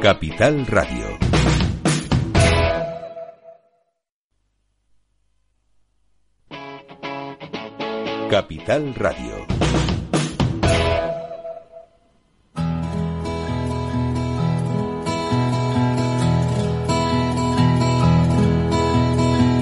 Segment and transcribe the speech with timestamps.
[0.00, 1.18] Capital Radio.
[8.30, 9.46] Capital Radio.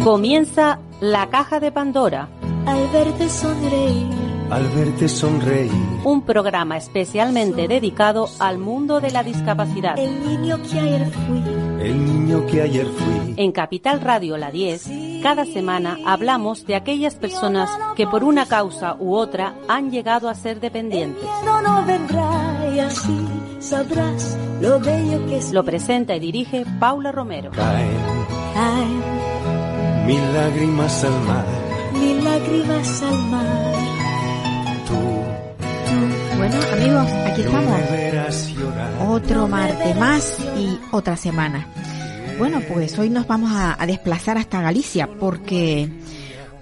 [0.03, 2.29] Comienza la caja de Pandora.
[2.67, 4.24] Al verte sonreír.
[4.51, 5.73] Al verte sonreír.
[6.05, 9.99] Un programa especialmente dedicado al mundo de la discapacidad.
[9.99, 11.43] El niño que ayer fui.
[11.81, 13.35] El niño que ayer fui.
[13.37, 14.91] En Capital Radio La 10,
[15.23, 20.35] cada semana hablamos de aquellas personas que por una causa u otra han llegado a
[20.35, 21.25] ser dependientes.
[21.45, 23.27] No, no vendrá y así
[23.59, 25.53] sabrás lo bello que es.
[25.53, 27.51] Lo presenta y dirige Paula Romero.
[27.53, 27.97] Caen
[28.55, 29.03] Caen
[30.07, 31.47] mil lágrimas al mar.
[31.95, 33.94] mil lágrimas al mar.
[36.47, 37.81] Bueno, amigos, aquí estamos.
[39.09, 41.67] Otro martes más y otra semana.
[42.39, 45.89] Bueno, pues hoy nos vamos a, a desplazar hasta Galicia porque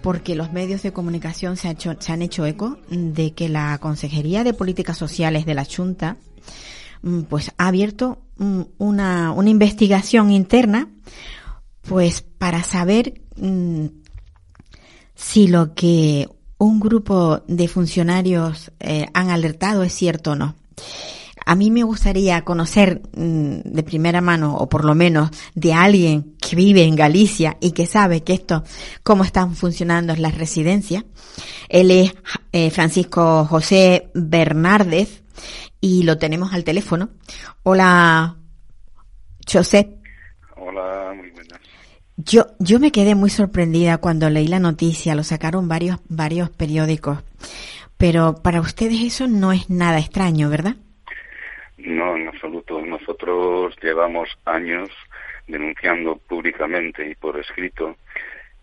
[0.03, 3.79] porque los medios de comunicación se, ha hecho- se han hecho eco de que la
[3.79, 6.17] Consejería de Políticas Sociales de la Junta
[7.03, 10.89] mm, pues ha abierto mm, una, una investigación interna
[11.89, 13.87] pues para saber mm,
[15.17, 16.29] si lo que
[16.63, 20.55] un grupo de funcionarios eh, han alertado es cierto o no.
[21.45, 26.37] A mí me gustaría conocer mm, de primera mano, o por lo menos de alguien
[26.41, 28.63] que vive en Galicia y que sabe que esto,
[29.03, 31.05] cómo están funcionando las residencias.
[31.69, 32.15] Él es
[32.53, 35.25] eh, Francisco José Bernárdez
[35.81, 37.09] y lo tenemos al teléfono.
[37.65, 38.37] Hola,
[39.53, 39.99] José.
[40.57, 41.13] Hola.
[42.25, 47.19] Yo, yo me quedé muy sorprendida cuando leí la noticia, lo sacaron varios, varios periódicos.
[47.97, 50.77] Pero para ustedes eso no es nada extraño, ¿verdad?
[51.79, 52.81] No, en absoluto.
[52.81, 54.89] Nosotros llevamos años
[55.49, 57.97] denunciando públicamente y por escrito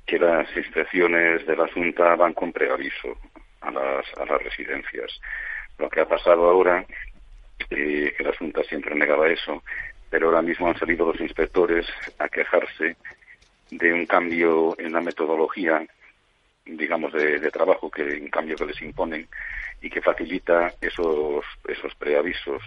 [0.06, 3.18] que las inspecciones de la Junta van con preaviso
[3.62, 5.20] a las, a las residencias.
[5.78, 6.86] Lo que ha pasado ahora,
[7.70, 9.64] eh, que la Junta siempre negaba eso,
[10.10, 11.86] pero ahora mismo han salido los inspectores
[12.20, 12.96] a quejarse
[13.72, 15.86] de un cambio en la metodología,
[16.66, 19.28] digamos, de, trabajo, que un cambio que les imponen
[19.82, 22.64] y que facilita esos, esos preavisos.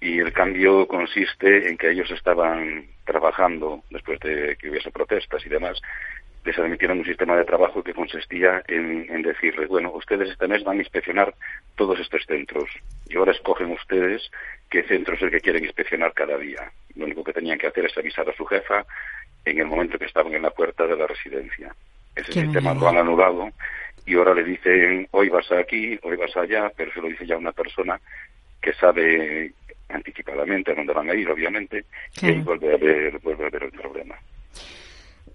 [0.00, 5.48] Y el cambio consiste en que ellos estaban trabajando, después de que hubiese protestas y
[5.48, 5.80] demás,
[6.44, 10.64] les admitieron un sistema de trabajo que consistía en, en decirles, bueno, ustedes este mes
[10.64, 11.34] van a inspeccionar
[11.76, 12.70] todos estos centros
[13.08, 14.30] y ahora escogen ustedes
[14.70, 16.72] qué centro es el que quieren inspeccionar cada día.
[16.94, 18.86] Lo único que tenían que hacer es avisar a su jefa
[19.44, 21.74] en el momento que estaban en la puerta de la residencia.
[22.14, 22.80] Ese Qué sistema bien.
[22.80, 23.48] lo han anulado
[24.06, 27.36] y ahora le dicen, hoy vas aquí, hoy vas allá, pero se lo dice ya
[27.36, 28.00] una persona
[28.60, 29.52] que sabe
[29.88, 31.84] anticipadamente a dónde van a ir, obviamente,
[32.20, 34.16] y ahí vuelve a haber, vuelve a haber el problema.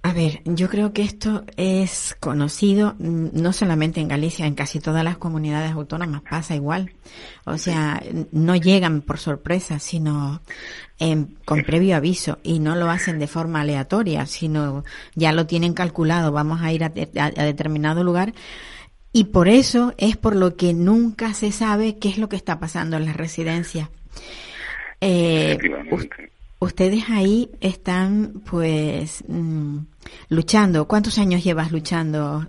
[0.07, 4.79] A ver, yo creo que esto es conocido mm, no solamente en Galicia, en casi
[4.79, 6.91] todas las comunidades autónomas pasa igual.
[7.45, 8.01] O sea,
[8.31, 10.41] no llegan por sorpresa, sino
[10.99, 14.83] en- con previo aviso y no lo hacen de forma aleatoria, sino
[15.15, 18.33] ya lo tienen calculado, vamos a ir a, de- a- a determinado lugar.
[19.11, 22.59] Y por eso es por lo que nunca se sabe qué es lo que está
[22.59, 23.89] pasando en las residencias.
[25.01, 25.57] Eh.
[26.59, 29.79] Ustedes ahí están, pues, mm,
[30.29, 30.87] luchando.
[30.87, 32.45] ¿Cuántos años llevas luchando,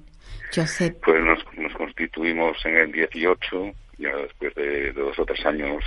[0.54, 1.02] Josep?
[1.04, 5.82] Pues nos, nos constituimos en el 18, ya después de, de dos o tres años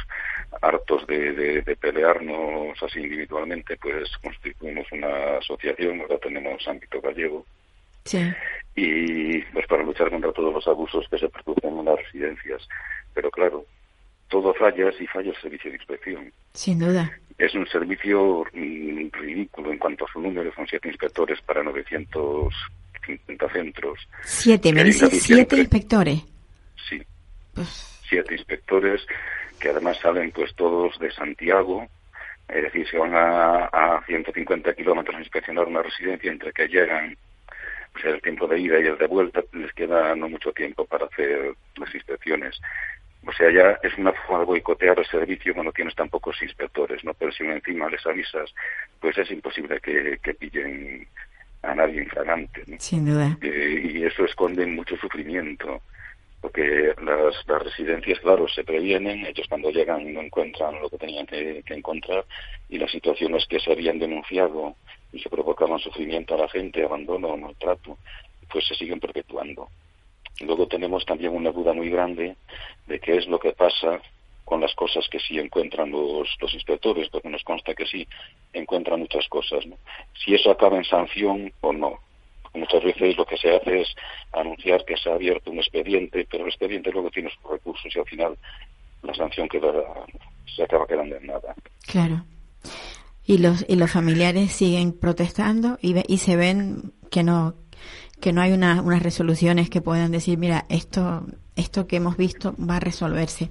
[0.61, 7.45] hartos de, de- de pelearnos así individualmente, pues constituimos una asociación, ahora tenemos ámbito gallego,
[8.05, 8.19] Sí.
[8.75, 12.67] y pues para luchar contra todos los abusos que se producen en las residencias.
[13.13, 13.63] Pero claro,
[14.27, 16.33] todo falla si falla el servicio de inspección.
[16.53, 17.11] Sin duda.
[17.39, 23.49] Es un servicio mm, ridículo en cuanto a su número, son siete inspectores para 950
[23.49, 24.07] centros.
[24.23, 26.23] Siete, me Que dice diga siete inspectores.
[26.89, 27.01] Sí,
[27.53, 29.05] Pues, siete inspectores
[29.59, 31.87] que además salen pues todos de Santiago,
[32.47, 37.15] es decir, se van a, a 150 kilómetros a inspeccionar una residencia entre que llegan,
[37.93, 41.05] pues el tiempo de ida y el de vuelta, les queda no mucho tiempo para
[41.05, 42.59] hacer las inspecciones.
[43.25, 47.03] O sea, ya es una forma de boicotear el servicio cuando tienes tan pocos inspectores,
[47.03, 47.13] ¿no?
[47.13, 48.53] Pero si encima les avisas,
[48.99, 51.07] pues es imposible que, que pillen
[51.61, 52.77] a nadie infragante, ¿no?
[52.79, 53.37] sin duda.
[53.41, 55.81] Eh, y eso esconde mucho sufrimiento,
[56.41, 61.25] porque las, las residencias, claro, se previenen, ellos cuando llegan no encuentran lo que tenían
[61.25, 62.25] que, que encontrar
[62.69, 64.75] y las situaciones que se habían denunciado
[65.11, 67.97] y que provocaban sufrimiento a la gente, abandono o maltrato,
[68.49, 69.69] pues se siguen perpetuando.
[70.41, 72.35] Luego tenemos también una duda muy grande
[72.87, 74.01] de qué es lo que pasa
[74.45, 78.07] con las cosas que sí encuentran los, los inspectores, porque nos consta que sí
[78.51, 79.65] encuentran muchas cosas.
[79.67, 79.77] ¿no?
[80.25, 81.99] Si eso acaba en sanción o no.
[82.55, 83.95] Muchas veces lo que se hace es
[84.33, 87.99] anunciar que se ha abierto un expediente, pero el expediente luego tiene sus recursos y
[87.99, 88.37] al final
[89.03, 89.71] la sanción queda,
[90.55, 91.53] se acaba quedando en nada.
[91.85, 92.25] Claro.
[93.25, 97.53] Y los, y los familiares siguen protestando y, y se ven que no,
[98.19, 101.25] que no hay una, unas resoluciones que puedan decir, mira, esto,
[101.55, 103.49] esto que hemos visto va a resolverse.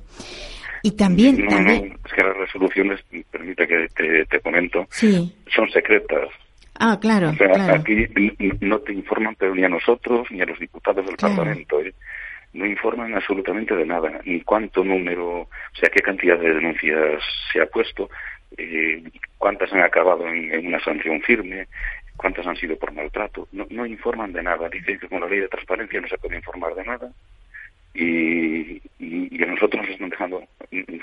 [0.83, 1.89] Y también, no, también...
[1.89, 3.01] No, es que las resoluciones,
[3.31, 5.35] permite que te, te comento, sí.
[5.55, 6.29] son secretas.
[6.79, 7.75] Ah, claro, O sea, claro.
[7.75, 8.07] aquí
[8.61, 11.35] no te informan, pero ni a nosotros, ni a los diputados del Claro.
[11.37, 11.81] Parlamento.
[11.81, 11.93] ¿eh?
[12.53, 15.49] No informan absolutamente de nada, ni cuánto número, o
[15.79, 17.23] sea, qué cantidad de denuncias
[17.53, 18.09] se ha puesto,
[18.57, 19.03] eh,
[19.37, 21.67] cuántas han acabado en, en una sanción firme,
[22.19, 23.49] cuántas han sido por maltrato.
[23.53, 24.69] No, no informan de nada.
[24.69, 27.11] Dicen que con la ley de transparencia no se puede informar de nada.
[27.95, 30.43] Y, y, a nosotros nos están dejando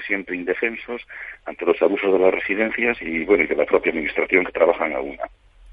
[0.06, 1.01] siempre indefensos
[1.45, 4.94] ante los abusos de las residencias y, bueno, y de la propia administración que trabajan
[4.94, 5.23] a una.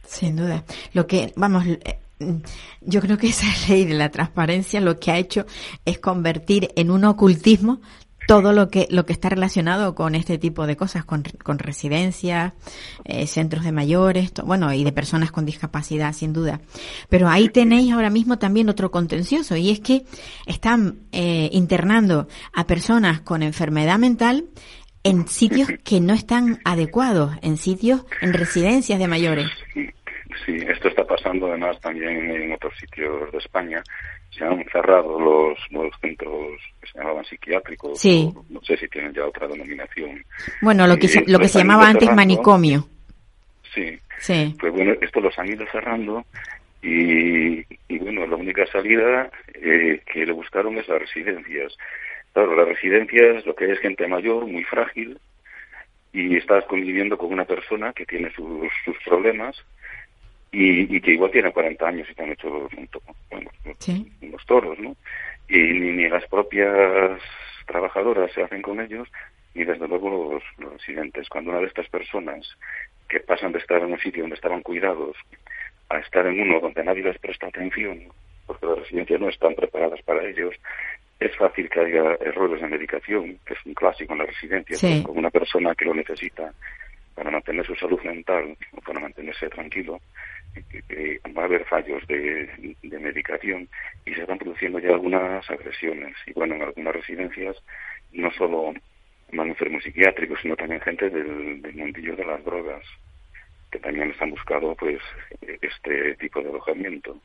[0.04, 0.64] Sin duda.
[0.94, 1.98] Lo que, vamos, eh,
[2.80, 5.44] yo creo que esa ley de la transparencia lo que ha hecho
[5.84, 7.80] es convertir en un ocultismo
[8.26, 12.52] todo lo que lo que está relacionado con este tipo de cosas, con, con residencias,
[13.04, 16.60] eh, centros de mayores, bueno, y de personas con discapacidad, sin duda.
[17.08, 20.04] Pero ahí tenéis ahora mismo también otro contencioso, y es que
[20.46, 24.46] están eh, internando a personas con enfermedad mental
[25.04, 29.46] en sitios que no están adecuados, en sitios, en residencias de mayores.
[29.74, 33.82] Sí, esto está pasando además también en otros sitios de España.
[34.32, 38.00] Se han cerrado los nuevos centros que se llamaban psiquiátricos.
[38.00, 38.32] Sí.
[38.34, 40.24] o no sé si tienen ya otra denominación.
[40.62, 42.16] Bueno, lo que se, lo que se llamaba antes cerrando.
[42.16, 42.88] manicomio.
[43.74, 43.98] Sí.
[44.18, 44.54] Sí.
[44.58, 46.24] Pues bueno, esto los han ido cerrando
[46.82, 51.76] y, y bueno, la única salida eh, que le buscaron es las residencias.
[52.32, 55.18] Claro, las residencias, lo que es gente mayor, muy frágil,
[56.12, 59.56] y estás conviviendo con una persona que tiene sus, sus problemas
[60.52, 64.06] y, y que igual tiene 40 años y te han hecho un to- bueno, Sí.
[64.22, 64.94] unos toros, ¿no?
[65.48, 67.20] Y ni, ni las propias
[67.66, 69.08] trabajadoras se hacen con ellos,
[69.54, 71.28] ni desde luego los, los residentes.
[71.28, 72.46] Cuando una de estas personas
[73.08, 75.16] que pasan de estar en un sitio donde estaban cuidados
[75.88, 78.04] a estar en uno donde nadie les presta atención,
[78.46, 80.54] porque las residencias no están preparadas para ellos,
[81.20, 85.02] es fácil que haya errores de medicación, que es un clásico en las residencias, Sí.
[85.04, 86.52] con una persona que lo necesita
[87.14, 90.00] para mantener su salud mental o para mantenerse tranquilo,
[90.88, 93.68] que va a haber fallos de, de medicación
[94.04, 96.14] y se están produciendo ya algunas agresiones.
[96.26, 97.56] Y bueno, en algunas residencias
[98.12, 98.74] no solo
[99.32, 102.84] van enfermos psiquiátricos, sino también gente del, del mundillo de las drogas,
[103.70, 105.00] que también están buscando pues
[105.40, 107.18] este tipo de alojamiento.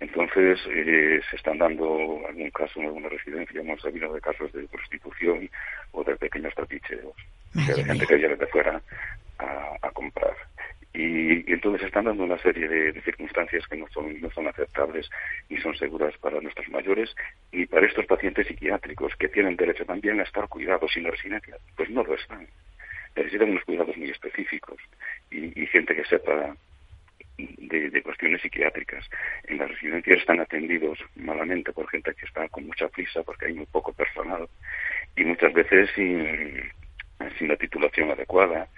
[0.00, 4.66] Entonces, eh, se están dando algún caso en alguna residencia, hemos sabido de casos de
[4.68, 5.50] prostitución
[5.92, 7.14] o de pequeños trapicheos,
[7.54, 8.06] Madre de gente mía.
[8.06, 8.80] que viene de fuera
[9.38, 10.34] a, comprar.
[10.92, 15.08] Y, y entonces están dando una serie de, circunstancias que no son, no son aceptables
[15.48, 17.14] ni son seguras para nuestros mayores
[17.52, 21.56] ni para estos pacientes psiquiátricos que tienen derecho también a estar cuidados sin la residencia.
[21.76, 22.46] Pues no lo están.
[23.16, 24.78] Necesitan unos cuidados muy específicos
[25.30, 26.54] y, y gente que sepa
[27.38, 29.04] de, de cuestiones psiquiátricas.
[29.44, 33.54] En las residencias están atendidos malamente por gente que está con mucha prisa porque hay
[33.54, 34.48] muy poco personal
[35.16, 36.70] y muchas veces sin,
[37.38, 38.68] sin la titulación adecuada.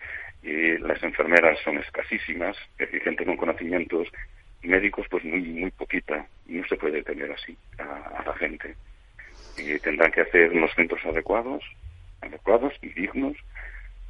[0.43, 4.09] Y las enfermeras son escasísimas, gente con conocimientos
[4.63, 8.75] médicos pues muy muy poquita no se puede tener así a, a la gente.
[9.57, 11.63] Y tendrán que hacer unos centros adecuados,
[12.21, 13.37] adecuados y dignos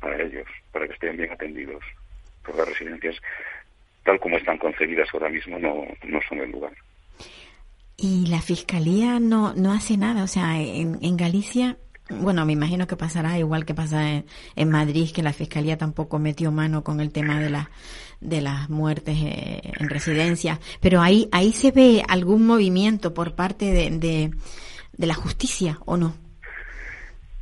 [0.00, 1.82] para ellos, para que estén bien atendidos.
[2.42, 3.16] Porque las residencias,
[4.04, 6.72] tal como están concebidas ahora mismo, no, no son el lugar.
[7.96, 10.24] Y la fiscalía no, no hace nada.
[10.24, 11.76] O sea, en, en Galicia,
[12.10, 14.24] bueno, me imagino que pasará igual que pasa en,
[14.56, 17.68] en Madrid, que la fiscalía tampoco metió mano con el tema de las
[18.20, 20.58] de las muertes eh, en residencia.
[20.80, 24.30] Pero ahí ahí se ve algún movimiento por parte de,
[24.92, 26.14] de, la justicia, ¿o no?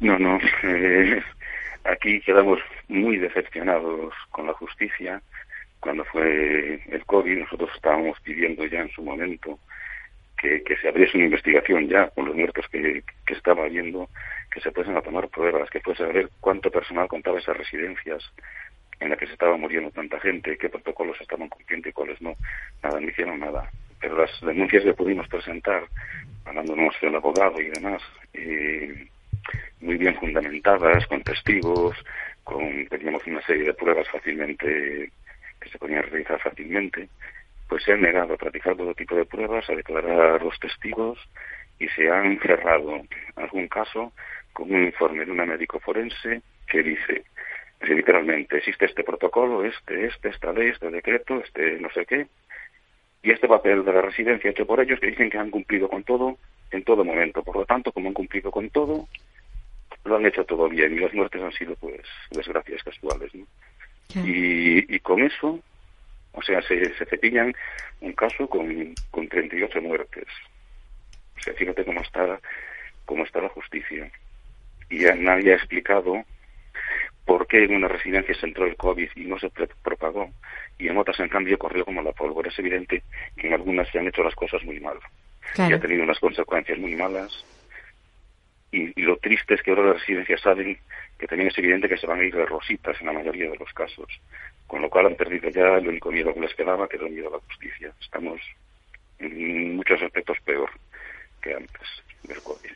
[0.00, 0.38] No, no.
[0.62, 1.22] eh,
[1.84, 5.20] aquí quedamos muy decepcionados con la justicia.
[5.80, 9.58] Cuando fue el COVID, nosotros estábamos pidiendo ya en su momento
[10.40, 14.08] que, se abriese una investigación ya con los muertos que, que estaba habiendo,
[14.50, 18.22] que se fuesen a tomar pruebas, que fuese a ver cuánto personal contaba esas residencias
[19.00, 22.34] en las que se estaba muriendo tanta gente, qué protocolos estaban cumpliendo y cuáles no.
[22.82, 23.70] Nada, no hicieron nada.
[24.00, 25.84] Pero las denuncias que pudimos presentar,
[26.44, 28.02] hablándonos del abogado y demás,
[28.34, 29.06] eh,
[29.80, 31.96] muy bien fundamentadas, con testigos,
[32.44, 35.10] con teníamos una serie de pruebas fácilmente
[35.60, 37.08] que se podían realizar fácilmente,
[37.68, 41.18] pues se han negado a practicar todo tipo de pruebas, a declarar a los testigos
[41.78, 43.02] y se han cerrado
[43.36, 44.12] algún caso
[44.52, 47.24] con un informe de una médico forense que dice,
[47.80, 52.26] literalmente, existe este protocolo, este, este, esta ley, este decreto, este no sé qué,
[53.22, 56.04] y este papel de la residencia hecho por ellos que dicen que han cumplido con
[56.04, 56.38] todo
[56.70, 57.42] en todo momento.
[57.42, 59.08] Por lo tanto, como han cumplido con todo,
[60.04, 63.34] lo han hecho todo bien y las muertes han sido, pues, desgracias casuales.
[63.34, 63.46] ¿no?
[64.24, 65.60] Y, y con eso,
[66.32, 67.54] o sea, se, se cepillan
[68.00, 70.26] un caso con, con 38 muertes.
[71.36, 72.40] O sea, fíjate cómo está,
[73.04, 74.10] cómo está la justicia.
[74.90, 76.24] Y ya nadie ha explicado
[77.24, 79.50] por qué en una residencia se entró el COVID y no se
[79.82, 80.30] propagó,
[80.78, 82.48] y en otras, en cambio, corrió como la pólvora.
[82.48, 83.02] Es evidente
[83.36, 84.98] que en algunas se han hecho las cosas muy mal.
[85.56, 87.44] Y ha tenido unas consecuencias muy malas.
[88.70, 90.78] Y, lo triste es que ahora las residencias saben
[91.18, 93.56] que también es evidente que se van a ir de rositas en la mayoría de
[93.56, 94.08] los casos.
[94.68, 97.14] Con lo cual han perdido ya el único miedo que les quedaba, que era el
[97.14, 97.92] miedo a la justicia.
[98.00, 98.40] Estamos
[99.18, 100.70] en muchos aspectos peor
[101.42, 101.88] que antes
[102.22, 102.70] del COVID.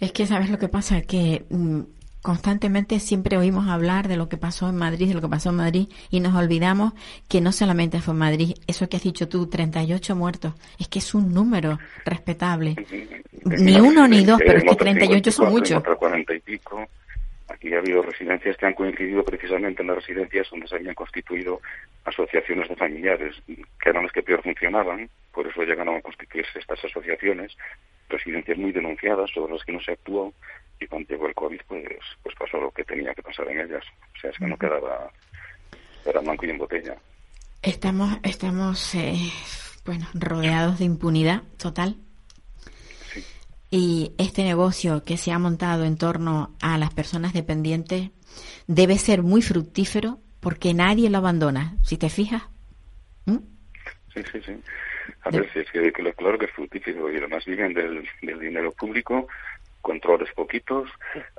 [0.00, 1.00] Es que, ¿sabes lo que pasa?
[1.02, 1.80] Que mm,
[2.22, 5.56] constantemente siempre oímos hablar de lo que pasó en Madrid, de lo que pasó en
[5.56, 6.92] Madrid, y nos olvidamos
[7.28, 10.98] que no solamente fue en Madrid, eso que has dicho tú, 38 muertos, es que
[10.98, 12.76] es un número respetable.
[13.44, 15.82] Ni uno ni dos, pero es que 38 son muchos.
[15.82, 16.86] 40 y pico.
[17.50, 21.60] Aquí ha habido residencias que han coincidido precisamente en las residencias donde se habían constituido
[22.04, 26.84] asociaciones de familiares, que eran las que peor funcionaban, por eso llegaron a constituirse estas
[26.84, 27.56] asociaciones,
[28.08, 30.32] residencias muy denunciadas sobre las que no se actuó,
[30.78, 31.84] y cuando llegó el COVID, pues,
[32.22, 33.84] pues pasó lo que tenía que pasar en ellas.
[34.16, 35.10] O sea, es que no quedaba,
[36.06, 36.96] era blanco y en botella.
[37.62, 39.30] Estamos, estamos, eh,
[39.84, 41.96] bueno, rodeados de impunidad total.
[43.70, 48.10] Y este negocio que se ha montado en torno a las personas dependientes
[48.66, 52.42] debe ser muy fructífero porque nadie lo abandona, si te fijas.
[53.26, 53.38] ¿Mm?
[54.12, 54.52] Sí, sí, sí.
[55.22, 58.72] A ver, si es que, claro que es fructífero y además viven del, del dinero
[58.72, 59.28] público
[59.80, 60.88] controles poquitos.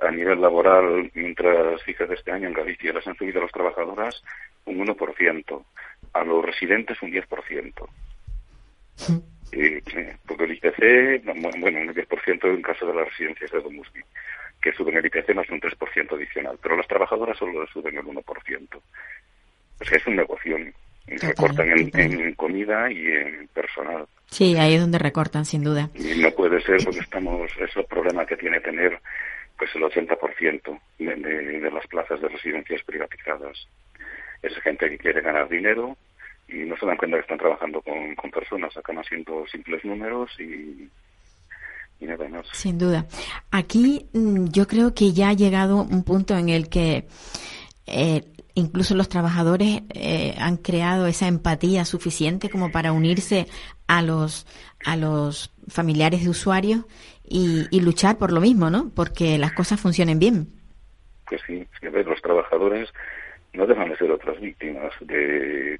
[0.00, 4.22] A nivel laboral, mientras, fíjate, este año en Galicia les han subido a las trabajadoras
[4.64, 5.64] un 1%,
[6.12, 7.88] a los residentes un 10%.
[9.52, 9.82] Eh,
[10.26, 11.24] porque el IPC,
[11.60, 14.00] bueno, un 10% en caso de las residencias de Domusbi,
[14.62, 18.80] que suben el IPC más un 3% adicional, pero las trabajadoras solo suben el 1%.
[19.80, 20.56] O sea, es un negocio.
[21.06, 24.06] Recortan en, comida y en personal.
[24.30, 25.90] Sí, ahí es donde recortan, sin duda.
[25.94, 28.98] Y no puede ser porque estamos, es el problema que tiene tener
[29.58, 33.68] pues el 80% de, de, de las plazas de residencias privatizadas.
[34.42, 35.96] Es gente que quiere ganar dinero
[36.52, 40.30] y no se dan cuenta que están trabajando con, con personas, acaban haciendo simples números
[40.38, 40.88] y,
[41.98, 42.46] y nada más.
[42.52, 43.06] Sin duda.
[43.50, 47.06] Aquí mm, yo creo que ya ha llegado un punto en el que
[47.86, 48.22] eh,
[48.54, 53.46] incluso los trabajadores eh, han creado esa empatía suficiente como para unirse
[53.86, 54.46] a los
[54.84, 56.84] a los familiares de usuarios
[57.24, 58.90] y, y luchar por lo mismo, ¿no?
[58.94, 60.48] Porque las cosas funcionen bien.
[61.28, 62.90] Pues sí, es que los trabajadores
[63.54, 65.78] no dejan de ser otras víctimas de,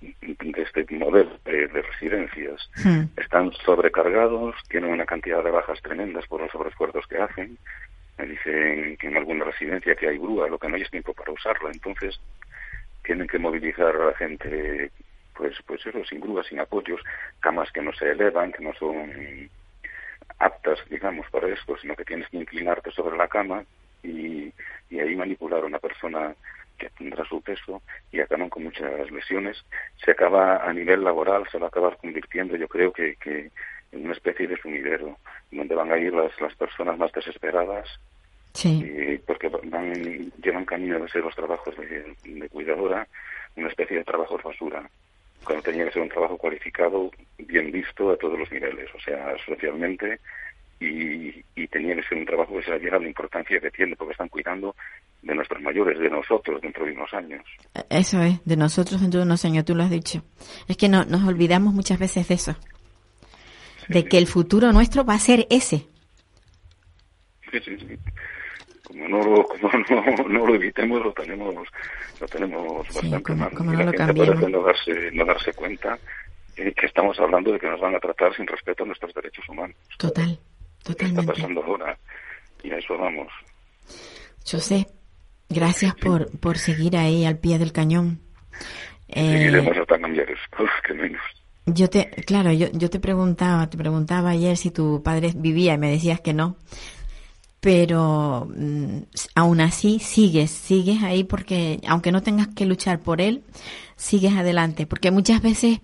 [0.00, 2.70] de este modelo de, residencias.
[2.84, 3.04] Hmm.
[3.16, 7.58] Están sobrecargados, tienen una cantidad de bajas tremendas por los sobreesfuerzos que hacen,
[8.18, 11.14] me dicen que en alguna residencia que hay grúa, lo que no hay es tiempo
[11.14, 12.20] para usarla, entonces
[13.04, 14.90] tienen que movilizar a la gente,
[15.34, 17.00] pues, pues eso, sin grúa, sin apoyos,
[17.40, 19.50] camas que no se elevan, que no son
[20.38, 23.64] aptas, digamos, para esto, sino que tienes que inclinarte sobre la cama
[24.02, 24.52] y,
[24.90, 26.34] y ahí manipular a una persona
[26.78, 27.82] que tendrá su peso
[28.12, 29.64] y acaban con muchas lesiones.
[30.04, 33.50] Se acaba a nivel laboral, se va a acabar convirtiendo, yo creo que, que
[33.92, 35.18] en una especie de sumidero,
[35.50, 37.88] donde van a ir las, las personas más desesperadas,
[38.52, 39.20] sí.
[39.26, 43.06] porque van, llevan camino de ser los trabajos de, de cuidadora,
[43.56, 44.88] una especie de trabajo basura,
[45.44, 49.34] cuando tenía que ser un trabajo cualificado, bien visto a todos los niveles, o sea,
[49.46, 50.20] socialmente,
[50.80, 53.96] y, y tenía que ser un trabajo que se le diera la importancia que tiene,
[53.96, 54.74] porque están cuidando
[55.22, 57.44] de nuestros mayores, de nosotros dentro de unos años.
[57.90, 60.22] Eso es, de nosotros dentro de unos años, tú lo has dicho.
[60.68, 62.56] Es que no, nos olvidamos muchas veces de eso
[63.88, 65.86] de que el futuro nuestro va a ser ese.
[67.50, 67.98] Sí, sí, sí.
[68.86, 71.54] Como no lo, como no, no lo evitemos, lo tenemos,
[72.20, 73.54] lo tenemos bastante como, mal.
[73.54, 75.98] Como no la lo gente parece no darse, no darse cuenta
[76.56, 79.46] eh, que estamos hablando de que nos van a tratar sin respeto a nuestros derechos
[79.48, 79.76] humanos.
[79.98, 80.38] Total,
[80.84, 81.32] ¿Qué está totalmente.
[81.32, 81.98] pasando ahora?
[82.62, 83.28] Y a eso vamos.
[84.50, 84.86] José,
[85.48, 88.20] gracias por, por seguir ahí al pie del cañón.
[89.08, 91.20] Eh, Seguiremos hasta cambiar esto, que menos.
[91.66, 95.78] yo te, claro, yo, yo te preguntaba, te preguntaba ayer si tu padre vivía y
[95.78, 96.56] me decías que no.
[97.60, 98.98] Pero mm,
[99.34, 103.42] aún así sigues, sigues ahí porque aunque no tengas que luchar por él,
[103.98, 105.80] sigues adelante, porque muchas veces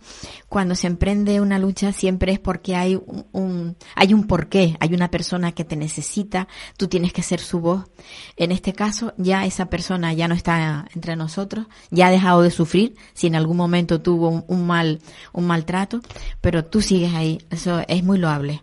[0.49, 5.11] cuando se emprende una lucha siempre es porque hay un, hay un porqué, hay una
[5.11, 7.91] persona que te necesita, tú tienes que ser su voz.
[8.37, 12.51] En este caso ya esa persona ya no está entre nosotros, ya ha dejado de
[12.51, 15.01] sufrir, si en algún momento tuvo un, mal
[15.33, 16.01] un maltrato,
[16.41, 18.63] pero tú sigues ahí, eso es muy loable.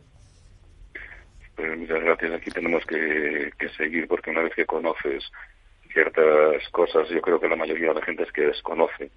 [1.55, 2.33] Pues muchas gracias.
[2.33, 5.23] Aquí tenemos que, que seguir porque una vez que conoces
[5.93, 9.11] ciertas cosas, yo creo que la mayoría de la gente es que desconoce.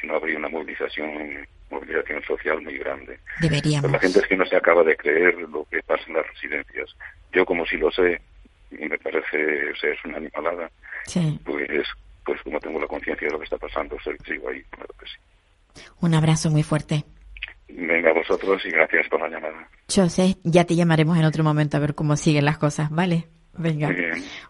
[0.00, 3.18] Si no habría una movilización, movilización social muy grande.
[3.40, 3.90] Deberíamos.
[3.90, 6.96] la gente es que no se acaba de creer lo que pasa en las residencias.
[7.32, 8.20] Yo como si lo sé,
[8.70, 10.70] y me parece, o sea, es una animalada,
[11.44, 11.86] pues,
[12.24, 13.96] pues como tengo la conciencia de lo que está pasando,
[14.26, 15.82] sigo ahí, claro que sí.
[16.00, 17.04] Un abrazo muy fuerte.
[17.68, 19.68] Venga, vosotros y gracias por la llamada.
[19.92, 23.26] José, ya te llamaremos en otro momento a ver cómo siguen las cosas, ¿vale?
[23.56, 23.90] Venga.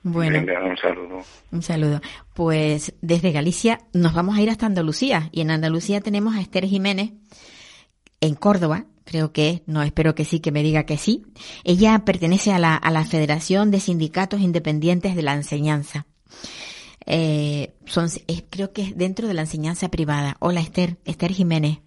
[0.02, 0.38] Bueno.
[0.38, 1.22] un saludo.
[1.52, 2.00] Un saludo.
[2.34, 6.64] Pues desde Galicia nos vamos a ir hasta Andalucía y en Andalucía tenemos a Esther
[6.64, 7.12] Jiménez
[8.20, 11.24] en Córdoba, creo que no, espero que sí, que me diga que sí.
[11.64, 16.06] Ella pertenece a la, a la Federación de Sindicatos Independientes de la Enseñanza.
[17.06, 18.08] Eh, son,
[18.50, 20.36] creo que es dentro de la enseñanza privada.
[20.40, 21.80] Hola Esther, Esther Jiménez.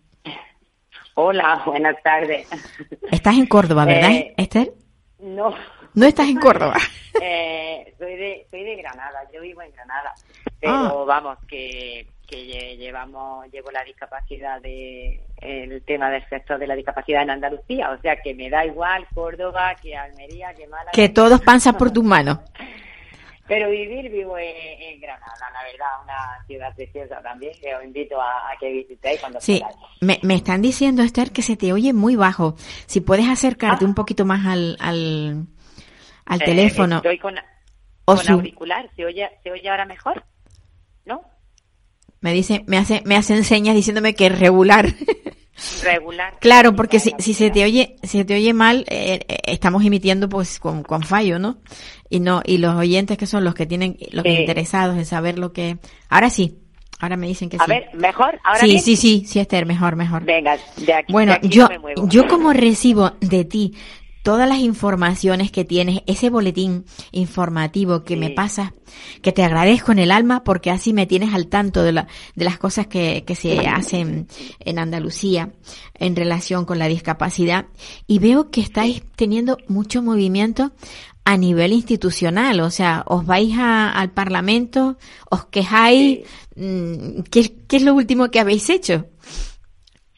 [1.15, 2.47] Hola, buenas tardes.
[3.11, 4.73] Estás en Córdoba, ¿verdad, eh, Esther?
[5.19, 5.55] No.
[5.97, 6.77] ¿No estás en Córdoba?
[7.19, 10.13] Eh, soy, de, soy de Granada, yo vivo en Granada.
[10.59, 11.03] Pero ah.
[11.03, 17.23] vamos, que, que llevamos, llevo la discapacidad de, el tema del sector de la discapacidad
[17.23, 17.89] en Andalucía.
[17.89, 20.91] O sea que me da igual Córdoba, que Almería, que Málaga.
[20.93, 22.37] Que todos pasan por tus manos.
[23.47, 28.51] Pero vivir vivo en, Granada, la verdad, una ciudad preciosa también, que os invito a,
[28.59, 29.63] que visitéis cuando Sí,
[30.01, 32.55] me, me, están diciendo, Esther, que se te oye muy bajo.
[32.85, 33.87] Si puedes acercarte ah.
[33.87, 35.47] un poquito más al, al,
[36.27, 36.97] al eh, teléfono.
[36.97, 37.35] Estoy con,
[38.05, 40.23] con auricular, ¿Se oye, ¿se oye ahora mejor?
[41.05, 41.21] ¿No?
[42.19, 44.87] Me dice, me hace, me hacen señas diciéndome que es regular.
[45.83, 46.37] regular.
[46.39, 49.83] Claro, porque si, si se te oye, si se te oye mal, eh, eh, estamos
[49.85, 51.57] emitiendo pues con, con, fallo, ¿no?
[52.09, 55.53] Y no, y los oyentes que son los que tienen, los interesados en saber lo
[55.53, 55.77] que,
[56.09, 56.59] ahora sí,
[56.99, 57.63] ahora me dicen que sí.
[57.63, 60.23] A ver, mejor, ahora Sí, sí, sí, sí, Esther, mejor, mejor.
[60.23, 61.11] Venga, de aquí.
[61.11, 61.67] Bueno, yo,
[62.07, 63.73] yo como recibo de ti
[64.27, 68.73] todas las informaciones que tienes, ese boletín informativo que me pasas,
[69.21, 72.43] que te agradezco en el alma porque así me tienes al tanto de, la, de
[72.43, 74.27] las cosas que, que se hacen
[74.59, 75.53] en Andalucía
[75.93, 77.67] en relación con la discapacidad.
[78.05, 80.73] Y veo que estáis teniendo mucho movimiento
[81.23, 84.97] a nivel institucional, o sea, os vais al Parlamento,
[85.29, 86.19] os quejáis,
[86.57, 89.05] mm, ¿qué, ¿qué es lo último que habéis hecho?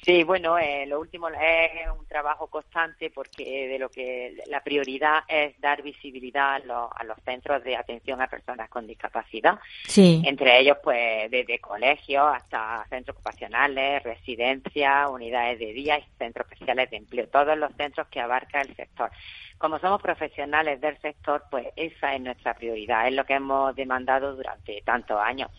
[0.09, 5.19] Sí, bueno, eh, lo último es un trabajo constante porque de lo que la prioridad
[5.27, 9.59] es dar visibilidad a los, centros de atención a personas con discapacidad.
[9.85, 10.23] Sí.
[10.25, 16.89] Entre ellos, pues, desde colegios hasta centros ocupacionales, residencias, unidades de día y centros especiales
[16.89, 17.27] de empleo.
[17.27, 19.11] Todos los centros que abarca el sector.
[19.59, 24.35] Como somos profesionales del sector, pues esa es nuestra prioridad, es lo que hemos demandado
[24.35, 25.51] durante tantos años.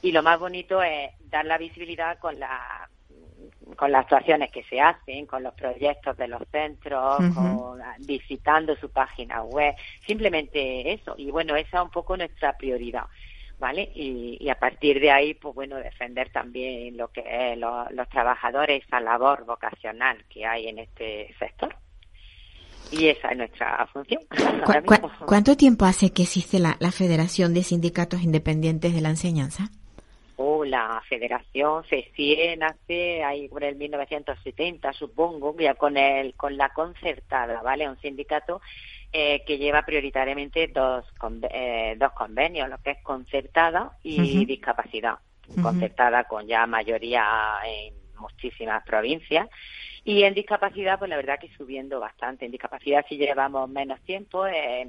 [0.00, 2.88] Y lo más bonito es dar la visibilidad con la
[3.74, 7.18] con las actuaciones que se hacen, con los proyectos de los centros,
[8.00, 9.74] visitando su página web,
[10.06, 11.14] simplemente eso.
[11.18, 13.04] Y bueno, esa es un poco nuestra prioridad.
[13.58, 13.90] ¿Vale?
[13.94, 19.00] Y, a partir de ahí, pues bueno, defender también lo que es los trabajadores, esa
[19.00, 21.74] labor vocacional que hay en este sector.
[22.90, 24.20] Y esa es nuestra función.
[25.26, 29.70] cuánto tiempo hace que existe la Federación de Sindicatos Independientes de la Enseñanza?
[30.38, 36.68] Oh, la federación se nace ahí por el 1970, supongo, ya con el con la
[36.70, 37.88] concertada, ¿vale?
[37.88, 38.60] Un sindicato
[39.12, 41.06] eh, que lleva prioritariamente dos
[41.50, 45.14] eh, dos convenios, lo que es concertada y discapacidad.
[45.62, 47.24] Concertada con ya mayoría
[47.64, 49.48] en muchísimas provincias
[50.06, 52.44] y en discapacidad, pues la verdad que subiendo bastante.
[52.44, 54.46] En discapacidad sí llevamos menos tiempo.
[54.46, 54.88] Eh,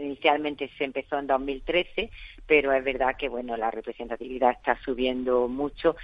[0.00, 2.10] inicialmente se empezó en 2013,
[2.46, 5.96] pero es verdad que bueno la representatividad está subiendo mucho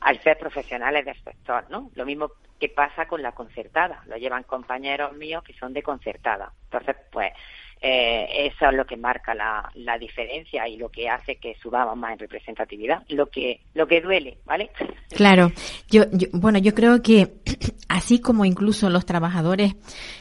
[0.00, 1.90] al ser profesionales del sector, ¿no?
[1.94, 6.52] Lo mismo que pasa con la concertada, lo llevan compañeros míos que son de concertada.
[6.64, 7.32] Entonces, pues
[7.80, 11.96] eh, eso es lo que marca la, la, diferencia y lo que hace que subamos
[11.96, 14.70] más en representatividad, lo que lo que duele, ¿vale?
[15.10, 15.52] Claro,
[15.88, 17.34] yo, bueno, yo creo que
[17.88, 19.74] así como incluso los trabajadores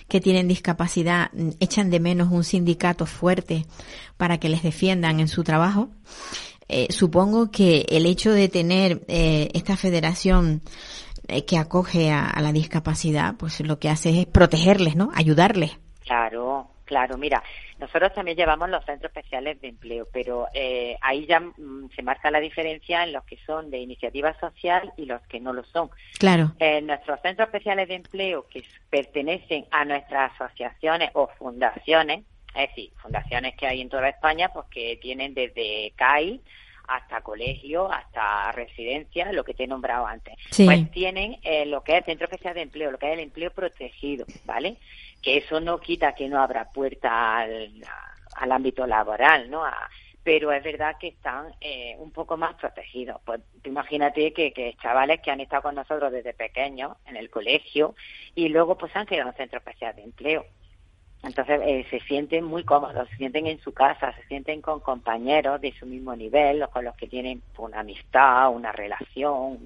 [0.07, 3.65] que tienen discapacidad echan de menos un sindicato fuerte
[4.17, 5.89] para que les defiendan en su trabajo,
[6.69, 10.61] eh, supongo que el hecho de tener eh, esta federación
[11.27, 15.09] eh, que acoge a, a la discapacidad, pues lo que hace es protegerles, ¿no?
[15.13, 15.77] Ayudarles.
[16.05, 17.43] Claro, Claro, mira,
[17.79, 22.31] nosotros también llevamos los centros especiales de empleo, pero eh, ahí ya mm, se marca
[22.31, 25.89] la diferencia en los que son de iniciativa social y los que no lo son.
[26.17, 26.53] Claro.
[26.59, 32.23] En nuestros centros especiales de empleo que pertenecen a nuestras asociaciones o fundaciones,
[32.55, 36.41] es decir, fundaciones que hay en toda España, pues que tienen desde CAI
[36.87, 40.35] hasta colegio, hasta residencia, lo que te he nombrado antes.
[40.55, 43.19] Pues tienen eh, lo que es el Centro Especial de Empleo, lo que es el
[43.19, 44.77] empleo protegido, ¿vale?
[45.21, 47.83] Que eso no quita que no abra puerta al,
[48.35, 49.63] al ámbito laboral, ¿no?
[50.27, 53.21] pero es verdad que están eh, un poco más protegidos.
[53.23, 57.95] Pues imagínate que, que, chavales que han estado con nosotros desde pequeños en el colegio
[58.35, 60.45] y luego pues han quedado en centro especial de empleo.
[61.23, 65.61] Entonces eh, se sienten muy cómodos, se sienten en su casa, se sienten con compañeros
[65.61, 69.59] de su mismo nivel, con los que tienen una amistad, una relación,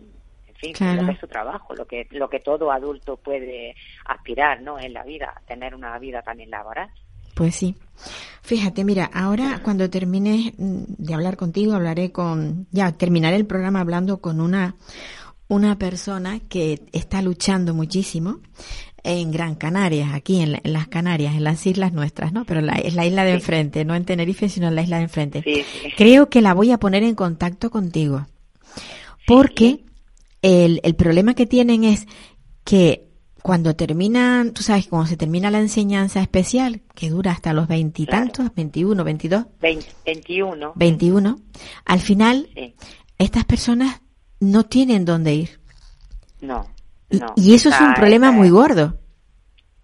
[0.62, 4.80] fin, lo que es su trabajo, lo que lo que todo adulto puede aspirar, ¿no?
[4.80, 6.90] En la vida, tener una vida también laboral.
[7.36, 7.76] Pues sí.
[8.42, 13.80] Fíjate, mira, ahora cuando termine mm, de hablar contigo, hablaré con, ya terminaré el programa
[13.80, 14.76] hablando con una,
[15.48, 18.40] una persona que está luchando muchísimo
[19.04, 22.46] en Gran Canarias, aquí en, las Canarias, en las islas nuestras, ¿no?
[22.46, 25.04] Pero la, es la isla de enfrente, no en Tenerife, sino en la isla de
[25.04, 25.44] enfrente.
[25.98, 28.28] Creo que la voy a poner en contacto contigo.
[29.26, 29.84] Porque
[30.42, 32.08] el, el problema que tienen es
[32.64, 33.08] que
[33.42, 38.54] cuando terminan, tú sabes, cuando se termina la enseñanza especial, que dura hasta los veintitantos,
[38.54, 39.48] veintiuno, veintidós.
[39.60, 40.74] Veintiuno.
[40.76, 41.38] Veintiuno.
[41.86, 42.50] Al final,
[43.18, 44.02] estas personas
[44.40, 45.60] no tienen dónde ir.
[46.40, 46.68] No,
[47.10, 47.34] no.
[47.36, 48.98] Y, eso es un problema muy gordo.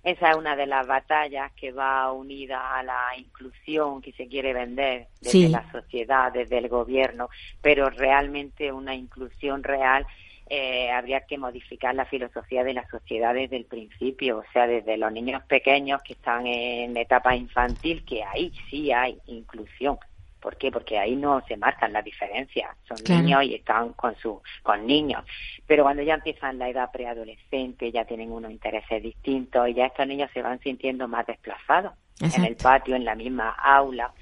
[0.04, 4.54] Esa es una de las batallas que va unida a la inclusión que se quiere
[4.54, 7.28] vender desde la sociedad, desde el gobierno,
[7.62, 10.06] pero realmente una inclusión real
[10.50, 14.98] eh, habría que modificar la filosofía de la sociedad desde el principio, o sea, desde
[14.98, 19.98] los niños pequeños que están en etapa infantil, que ahí sí hay inclusión.
[20.40, 20.72] ¿Por qué?
[20.72, 22.70] Porque ahí no se marcan las diferencias.
[22.88, 25.26] Son niños y están con su, con niños.
[25.66, 30.08] Pero cuando ya empiezan la edad preadolescente, ya tienen unos intereses distintos y ya estos
[30.08, 34.14] niños se van sintiendo más desplazados en el patio, en la misma aula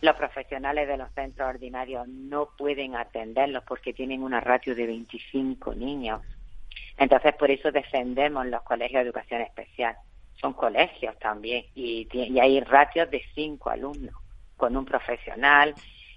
[0.00, 5.74] los profesionales de los centros ordinarios no pueden atenderlos porque tienen una ratio de 25
[5.74, 6.22] niños.
[6.96, 9.96] Entonces, por eso defendemos los colegios de educación especial.
[10.40, 12.08] Son colegios también y,
[12.40, 14.14] hay ratios de 5 alumnos
[14.56, 15.74] con un profesional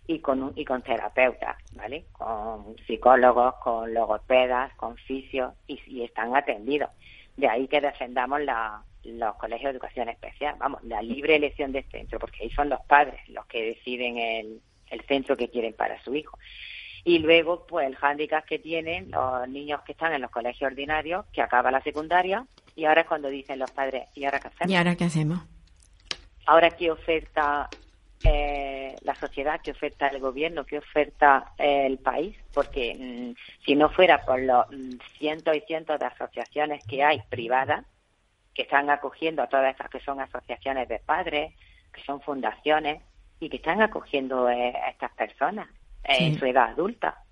[0.08, 2.06] y con, un, y con terapeutas, ¿vale?
[2.12, 6.90] Con psicólogos, con logopedas, con fisios y, y están atendidos.
[7.36, 11.84] De ahí que defendamos la, los colegios de educación especial, vamos, la libre elección de
[11.84, 16.02] centro, porque ahí son los padres los que deciden el, el centro que quieren para
[16.04, 16.38] su hijo.
[17.06, 21.26] Y luego, pues, el hándicap que tienen los niños que están en los colegios ordinarios,
[21.34, 24.72] que acaba la secundaria, y ahora es cuando dicen los padres, ¿y ahora qué hacemos?
[24.72, 25.40] ¿Y ahora qué hacemos?
[26.46, 27.70] Ahora, ¿qué oferta
[28.24, 32.38] eh, la sociedad, qué oferta el gobierno, qué oferta el país?
[32.54, 37.22] Porque mm, si no fuera por los mm, cientos y cientos de asociaciones que hay
[37.30, 37.86] privadas,
[38.54, 41.54] que están acogiendo a todas estas que son asociaciones de padres,
[41.92, 43.02] que son fundaciones
[43.40, 45.68] y que están acogiendo eh, a estas personas
[46.04, 47.24] en su edad adulta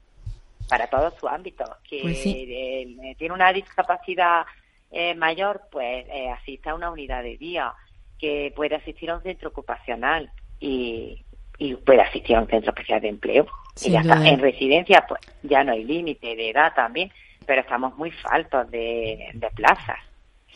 [0.70, 1.64] para todo su ámbito.
[1.88, 4.46] Que pues eh, tiene una discapacidad
[4.92, 6.06] eh, mayor, pues
[6.40, 7.74] asiste a una unidad de día,
[8.18, 11.24] que puede asistir a un centro ocupacional y,
[11.58, 13.46] y puede asistir a un centro especial de empleo.
[13.84, 14.28] y ya está.
[14.28, 17.12] En residencia, pues ya no hay límite de edad también,
[17.46, 20.00] pero estamos muy faltos de, de plazas.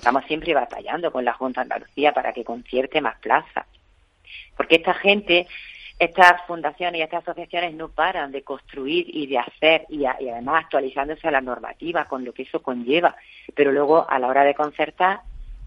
[0.06, 3.65] Estamos siempre batallando con la Junta de Andalucía para que concierte más plazas.
[4.56, 5.48] Porque esta gente,
[5.98, 11.28] estas fundaciones y estas asociaciones no paran de construir y de hacer y, además actualizándose
[11.28, 13.15] a la normativa con lo que eso conlleva.
[13.56, 15.22] Pero luego a la hora de concertar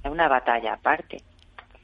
[0.05, 1.21] es una batalla aparte.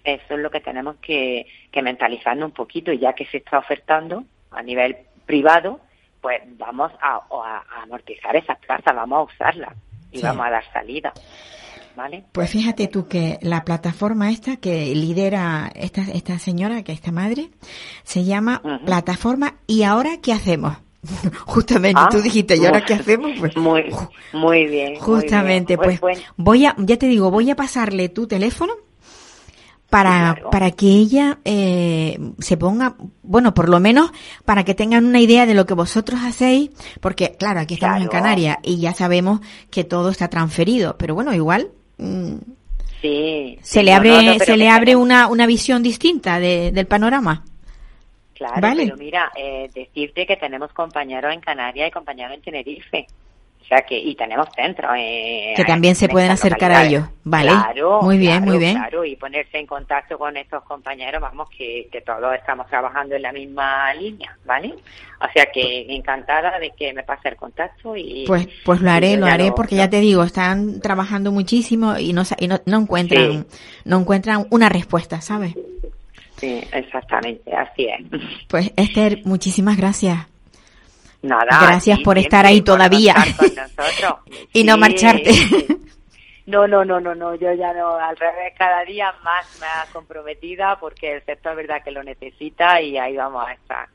[0.05, 3.59] Eso es lo que tenemos que, que mentalizarnos un poquito y ya que se está
[3.59, 5.81] ofertando a nivel privado,
[6.21, 7.21] pues vamos a,
[7.83, 9.75] amortizar esas plazas, vamos a usarlas
[10.13, 11.13] y vamos a dar salida.
[12.33, 17.51] Pues fíjate tú que la plataforma esta que lidera esta, esta señora, que esta madre,
[18.03, 20.77] se llama Plataforma ¿Y ahora qué hacemos?
[21.47, 23.33] Justamente, tú ah, dijiste, ¿y ahora qué hacemos?
[23.39, 23.85] Pues, muy,
[24.33, 24.97] muy bien.
[24.97, 26.01] Justamente, pues,
[26.37, 28.75] voy a, ya te digo, voy a pasarle tu teléfono
[29.91, 34.11] para, para que ella eh, se ponga, bueno, por lo menos
[34.45, 38.09] para que tengan una idea de lo que vosotros hacéis, porque claro, aquí estamos en
[38.09, 41.71] Canarias y ya sabemos que todo está transferido, pero bueno, igual.
[41.97, 43.59] Sí.
[43.63, 47.45] Se le abre, se le abre una, una visión distinta de, del panorama.
[48.35, 53.07] Claro, pero mira, eh, decirte que tenemos compañeros en Canarias y compañeros en Tenerife.
[53.65, 54.93] O sea que, y tenemos centros.
[54.99, 57.49] Eh, que también se pueden acercar a ellos, ¿vale?
[57.49, 58.75] Claro, muy bien, muy bien.
[58.75, 63.23] Claro, y ponerse en contacto con estos compañeros, vamos, que, que todos estamos trabajando en
[63.23, 64.75] la misma línea, ¿vale?
[65.19, 68.25] O sea que encantada de que me pase el contacto y...
[68.27, 72.23] Pues, pues lo haré, lo haré, porque ya te digo, están trabajando muchísimo y no,
[72.39, 73.47] y no, no encuentran,
[73.87, 75.55] no encuentran una respuesta, ¿sabes?
[76.37, 78.21] Sí, exactamente, así es.
[78.49, 80.34] Pues Esther, muchísimas gracias.
[81.25, 81.59] Nada.
[81.59, 83.15] Gracias por estar ahí todavía
[84.53, 85.33] y no marcharte.
[86.47, 90.79] No, no, no, no, no, yo ya no, al revés, cada día más más comprometida
[90.79, 93.89] porque el sector es verdad que lo necesita y ahí vamos a estar.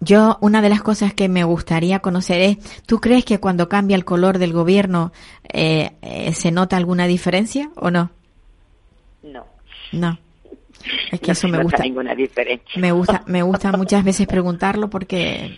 [0.00, 3.94] Yo, una de las cosas que me gustaría conocer es, ¿tú crees que cuando cambia
[3.94, 5.12] el color del gobierno
[5.44, 8.10] eh, eh, se nota alguna diferencia o no?
[9.22, 9.46] No.
[9.92, 10.18] No.
[11.10, 11.82] Es que eso me gusta.
[11.82, 12.80] ninguna diferencia.
[12.80, 15.56] Me gusta, me gusta muchas veces preguntarlo porque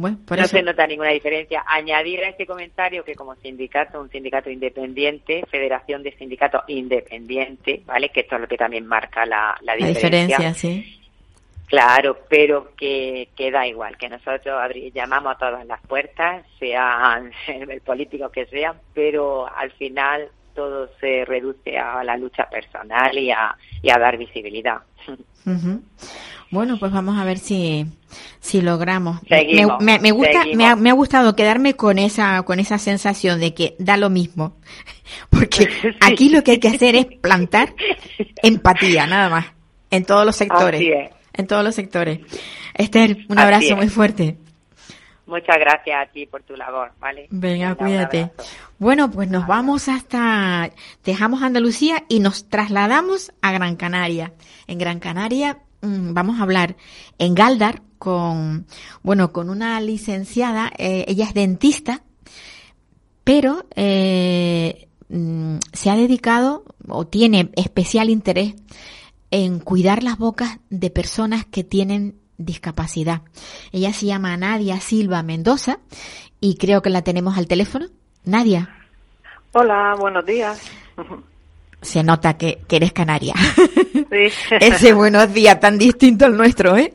[0.00, 1.62] bueno, no se nota ninguna diferencia.
[1.66, 8.08] Añadir a este comentario que como sindicato, un sindicato independiente, Federación de Sindicatos Independiente, ¿vale?
[8.08, 10.08] Que esto es lo que también marca la, la diferencia.
[10.08, 11.00] La diferencia, sí.
[11.66, 14.58] Claro, pero que, que da igual, que nosotros
[14.94, 21.24] llamamos a todas las puertas, sean el político que sean, pero al final todo se
[21.24, 24.76] reduce a la lucha personal y a, y a dar visibilidad.
[26.50, 27.86] Bueno, pues vamos a ver si,
[28.40, 29.20] si logramos.
[29.80, 33.54] me, me, gusta, me ha, me ha, gustado quedarme con esa, con esa sensación de
[33.54, 34.58] que da lo mismo.
[35.30, 35.66] Porque
[36.02, 37.72] aquí lo que hay que hacer es plantar
[38.42, 39.46] empatía, nada más.
[39.90, 40.82] En todos los sectores.
[41.32, 42.20] En todos los sectores.
[42.74, 44.36] Esther, un abrazo muy fuerte.
[45.30, 47.28] Muchas gracias a ti por tu labor, ¿vale?
[47.30, 48.32] Venga, cuídate.
[48.78, 50.70] Bueno, pues nos vamos hasta,
[51.04, 54.32] dejamos Andalucía y nos trasladamos a Gran Canaria.
[54.66, 56.76] En Gran Canaria Mm, vamos a hablar
[57.18, 58.66] en Galdar con,
[59.02, 62.02] bueno, con una licenciada, eh, ella es dentista,
[63.24, 68.54] pero eh, mm, se ha dedicado o tiene especial interés
[69.30, 73.22] en cuidar las bocas de personas que tienen discapacidad.
[73.72, 75.78] Ella se llama Nadia Silva Mendoza
[76.40, 77.86] y creo que la tenemos al teléfono.
[78.24, 78.68] Nadia.
[79.52, 80.60] Hola, buenos días.
[81.82, 83.34] Se nota que, que eres canaria.
[84.60, 86.92] Ese buenos días tan distinto al nuestro, ¿eh?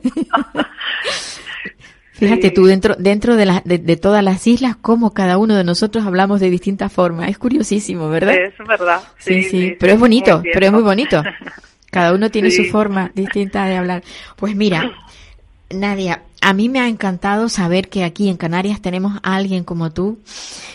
[2.12, 6.40] Fíjate tú, dentro, dentro de, de, todas las islas, cómo cada uno de nosotros hablamos
[6.40, 7.28] de distintas formas.
[7.28, 8.34] Es curiosísimo, ¿verdad?
[8.34, 9.02] Es verdad.
[9.18, 11.22] Sí, sí, pero es bonito, pero es muy bonito.
[11.90, 14.02] Cada uno tiene su forma distinta de hablar.
[14.36, 14.90] Pues mira,
[15.70, 19.92] Nadia, a mí me ha encantado saber que aquí en Canarias tenemos a alguien como
[19.92, 20.18] tú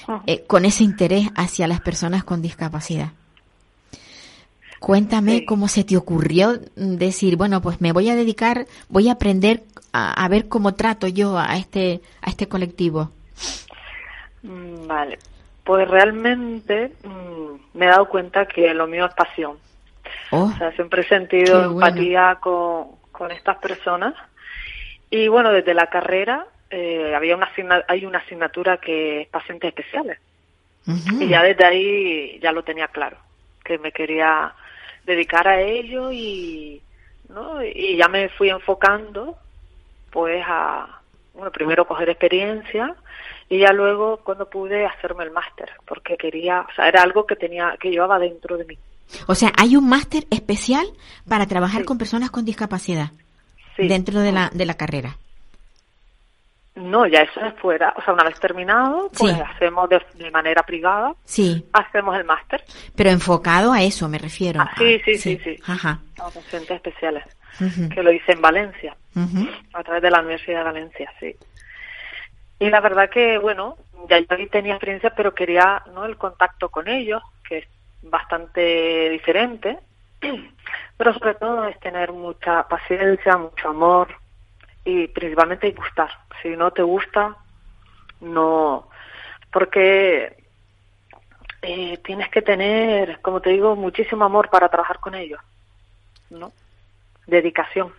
[0.07, 0.21] ah.
[0.27, 3.11] eh, con ese interés hacia las personas con discapacidad.
[4.81, 9.61] Cuéntame cómo se te ocurrió decir, bueno, pues me voy a dedicar, voy a aprender
[9.93, 13.11] a, ver cómo trato yo a este, a este colectivo.
[14.41, 15.19] Mm, vale,
[15.63, 19.57] pues realmente mm, me he dado cuenta que lo mío es pasión.
[20.31, 24.15] Oh, o sea, siempre he sentido empatía con, con estas personas.
[25.11, 27.49] Y bueno, desde la carrera eh, había una
[27.87, 30.17] hay una asignatura que es pacientes especiales.
[31.19, 33.17] Y ya desde ahí ya lo tenía claro,
[33.63, 34.51] que me quería
[35.05, 36.81] dedicar a ello y,
[37.29, 37.63] ¿no?
[37.63, 39.37] y ya me fui enfocando
[40.09, 41.01] pues a,
[41.35, 42.95] bueno, primero coger experiencia
[43.47, 47.35] y ya luego cuando pude hacerme el máster, porque quería, o sea, era algo que
[47.35, 48.77] tenía, que llevaba dentro de mí.
[49.27, 50.87] O sea, hay un máster especial
[51.27, 53.11] para trabajar con personas con discapacidad
[53.87, 55.17] dentro de la, de la carrera.
[56.75, 57.93] No, ya eso es fuera.
[57.97, 61.13] O sea, una vez terminado, pues hacemos de, manera privada.
[61.25, 61.65] Sí.
[61.73, 62.63] Hacemos el máster.
[62.95, 64.61] Pero enfocado a eso, me refiero.
[64.61, 65.99] Ah, sí, sí, sí, sí, Ajá.
[66.17, 67.23] A especiales.
[67.93, 68.95] Que lo hice en Valencia.
[69.73, 71.35] A través de la Universidad de Valencia, sí.
[72.59, 73.75] Y la verdad que, bueno,
[74.09, 76.05] ya yo tenía experiencia, pero quería, ¿no?
[76.05, 77.67] El contacto con ellos, que es
[78.03, 79.77] bastante diferente.
[80.97, 84.07] Pero sobre todo es tener mucha paciencia, mucho amor,
[84.85, 86.09] y principalmente gustar.
[86.41, 87.35] Si no te gusta,
[88.21, 88.87] no,
[89.51, 90.35] porque
[91.61, 95.39] eh, tienes que tener, como te digo, muchísimo amor para trabajar con ellos,
[96.29, 96.51] ¿no?
[97.27, 97.93] Dedicación.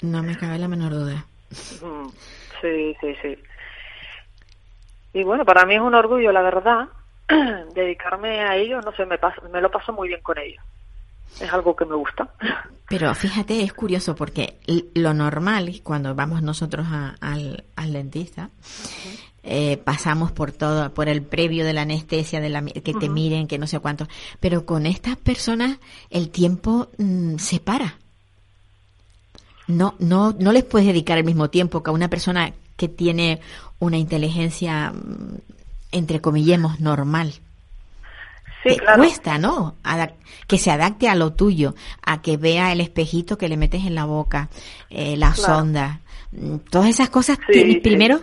[0.00, 1.24] No me cabe la menor duda.
[1.82, 2.08] Mm,
[2.60, 3.38] sí, sí, sí.
[5.14, 6.88] Y bueno, para mí es un orgullo, la verdad,
[7.74, 10.62] dedicarme a ellos, no sé, me, paso, me lo paso muy bien con ellos
[11.40, 12.28] es algo que me gusta.
[12.88, 14.58] Pero fíjate, es curioso porque
[14.94, 18.48] lo normal, cuando vamos nosotros al, al, dentista,
[19.42, 23.46] eh, pasamos por todo, por el previo de la anestesia, de la, que te miren,
[23.46, 24.08] que no sé cuánto.
[24.40, 27.98] Pero con estas personas el tiempo mm, se para.
[29.66, 33.40] No, no, no les puedes dedicar el mismo tiempo que a una persona que tiene
[33.80, 35.36] una inteligencia, mm,
[35.92, 37.34] entre comillemos, normal.
[38.62, 39.76] Sí, cuesta, ¿no?
[40.46, 43.94] que se adapte a lo tuyo, a que vea el espejito que le metes en
[43.94, 44.48] la boca,
[44.90, 46.00] eh, la sonda,
[46.32, 47.38] mm, todas esas cosas.
[47.82, 48.20] primero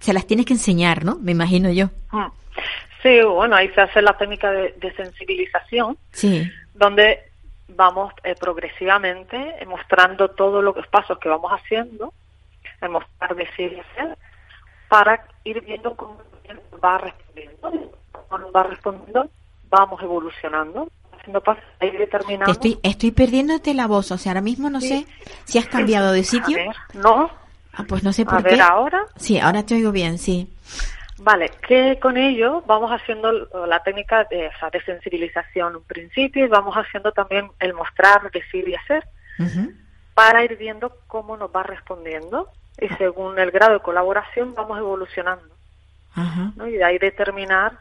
[0.00, 1.16] se las tienes que enseñar, ¿no?
[1.20, 1.86] Me imagino yo.
[2.10, 2.26] Mm.
[3.02, 6.50] Sí, bueno, ahí se hace la técnica de, sensibilización, sí.
[6.74, 7.20] donde
[7.68, 12.12] vamos eh, progresivamente mostrando todos los pasos que vamos haciendo,
[12.88, 14.18] mostrar, decir y hacer,
[14.88, 16.20] para ir viendo cómo
[16.82, 17.92] va respondiendo.
[18.28, 19.30] Cuando va respondiendo,
[19.68, 22.50] vamos evolucionando, haciendo pasos, ahí determinando.
[22.50, 25.06] Estoy, estoy perdiéndote la voz, o sea, ahora mismo no sé
[25.44, 26.58] si has cambiado de sitio.
[26.94, 27.30] no.
[27.74, 29.06] Ah, pues no sé por a ver, ahora.
[29.16, 30.52] Sí, ahora te oigo bien, sí.
[31.18, 33.30] Vale, que con ello vamos haciendo
[33.66, 38.74] la técnica de, de sensibilización un principio y vamos haciendo también el mostrar, decir y
[38.74, 39.04] hacer
[40.14, 42.48] para ir viendo cómo nos va respondiendo
[42.80, 45.54] y según el grado de colaboración vamos evolucionando.
[46.66, 47.78] Y de ahí determinar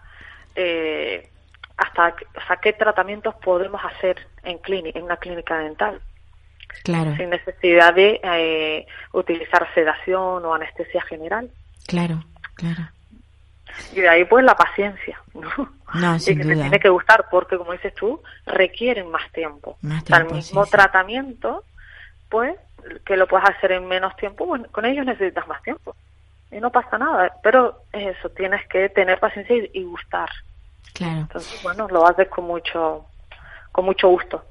[0.56, 1.32] eh,
[1.78, 2.16] hasta,
[2.62, 6.02] qué tratamientos podemos hacer en, clínica, en una clínica dental.
[6.84, 7.16] Claro.
[7.16, 11.50] Sin necesidad de eh, utilizar sedación o anestesia general.
[11.88, 12.24] Claro,
[12.56, 12.90] claro.
[13.94, 15.50] Y de ahí pues la paciencia, ¿no?
[15.94, 19.78] No, sin y que te tiene que gustar porque como dices tú, requieren más tiempo.
[19.82, 21.64] Más tiempo el mismo tratamiento,
[22.30, 22.56] pues,
[23.06, 25.96] que lo puedes hacer en menos tiempo, bueno, con ellos necesitas más tiempo.
[26.52, 30.30] Y no pasa nada, pero eso, tienes que tener paciencia y, gustar.
[30.98, 31.22] Claro.
[31.22, 33.06] Entonces, bueno, lo haces con mucho,
[33.72, 34.44] con mucho gusto.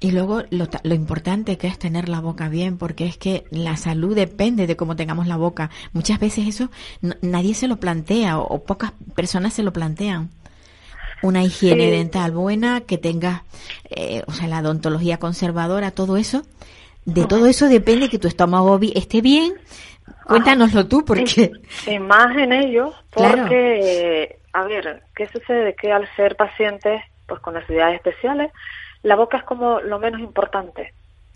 [0.00, 3.76] Y luego lo, lo, importante que es tener la boca bien, porque es que la
[3.76, 5.70] salud depende de cómo tengamos la boca.
[5.92, 6.70] Muchas veces eso
[7.20, 10.30] nadie se lo plantea o, pocas personas se lo plantean.
[11.22, 13.44] Una higiene dental buena, que tenga,
[13.88, 16.44] eh, o sea, la odontología conservadora, todo eso.
[17.04, 19.54] De todo eso depende que tu estómago esté bien.
[20.26, 21.50] Cuéntanoslo tú, porque...
[22.00, 25.74] Más en ello, porque, a ver, ¿qué sucede?
[25.74, 28.52] Que al ser pacientes pues con necesidades especiales,
[29.02, 30.92] la boca es como lo menos importante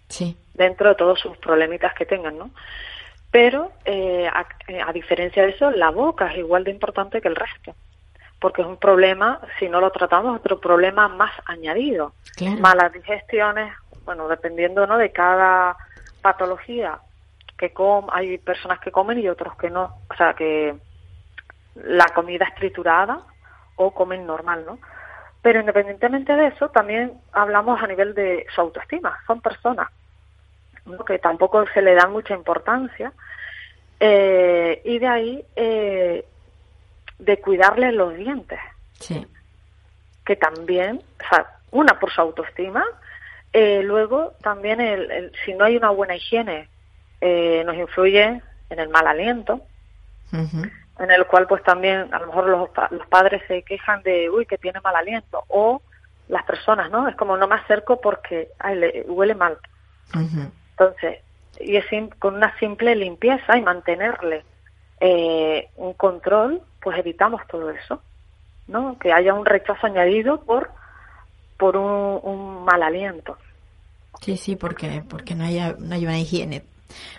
[0.09, 0.37] sí.
[0.55, 2.51] dentro de todos sus problemitas que tengan, ¿no?
[3.31, 4.29] Pero eh,
[4.69, 7.75] eh, a, diferencia de eso, la boca es igual de importante que el resto,
[8.41, 12.13] porque es un problema, si no lo tratamos, otro problema más añadido.
[12.61, 13.73] Malas digestiones,
[14.05, 14.97] bueno, dependiendo ¿no?
[14.97, 15.77] de cada
[16.23, 16.99] patología
[17.59, 20.77] que com hay personas que comen y otros que no, o sea que
[21.75, 23.21] la comida es triturada
[23.77, 24.79] o comen normal, ¿no?
[25.43, 29.19] Pero independientemente de eso, también hablamos a nivel de su autoestima.
[29.27, 29.89] Son personas
[31.07, 33.13] que tampoco se le da mucha importancia.
[34.01, 36.25] Eh, y de ahí eh,
[37.19, 38.59] de cuidarle los dientes.
[38.95, 39.27] Sí.
[40.25, 42.85] Que también, o sea, una por su autoestima,
[43.53, 46.69] eh, luego también el, si no hay una buena higiene
[47.21, 49.63] nos influye en el mal aliento
[50.99, 54.47] en el cual pues también a lo mejor los, los padres se quejan de, uy,
[54.47, 55.81] que tiene mal aliento, o
[56.29, 57.09] las personas, ¿no?
[57.09, 59.57] Es como no me acerco porque ay, le, huele mal.
[60.15, 61.19] Entonces,
[61.61, 61.85] y es
[62.19, 64.45] con una simple limpieza y mantenerle
[65.01, 68.03] eh, un control, pues evitamos todo eso,
[68.67, 68.99] ¿no?
[68.99, 70.71] Que haya un rechazo añadido por
[71.57, 73.37] por un, mal aliento.
[74.21, 76.65] Sí, sí, porque porque no haya no hay una higiene eh,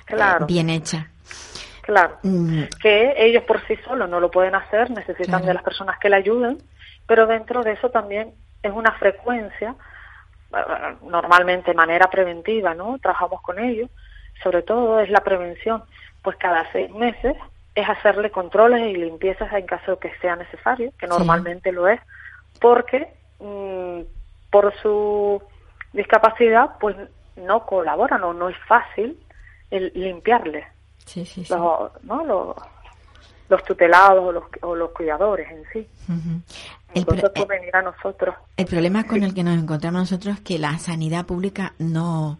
[0.05, 0.45] claro.
[0.45, 1.09] bien hecha.
[1.81, 2.63] Claro, mm.
[2.79, 6.17] que ellos por sí solos no lo pueden hacer, necesitan de las personas que le
[6.17, 6.59] ayuden,
[7.07, 9.75] pero dentro de eso también es una frecuencia,
[10.55, 12.99] eh, normalmente de manera preventiva, ¿no?
[12.99, 13.89] Trabajamos con ellos,
[14.43, 15.83] sobre todo es la prevención,
[16.21, 17.35] pues cada seis meses
[17.73, 21.99] es hacerle controles y limpiezas en caso de que sea necesario, que normalmente lo es,
[22.61, 23.07] porque
[23.39, 24.01] mm,
[24.51, 25.41] por su
[25.93, 26.95] discapacidad pues
[27.35, 29.17] no colaboran o no es fácil
[29.71, 30.65] el limpiarle
[31.49, 32.55] Los, ¿no?
[33.49, 35.87] los, tutelados o los, cuidadores en sí.
[36.07, 38.35] el Entonces, pues, venir a nosotros.
[38.57, 42.39] El problema con el que nos encontramos nosotros es que la sanidad pública no,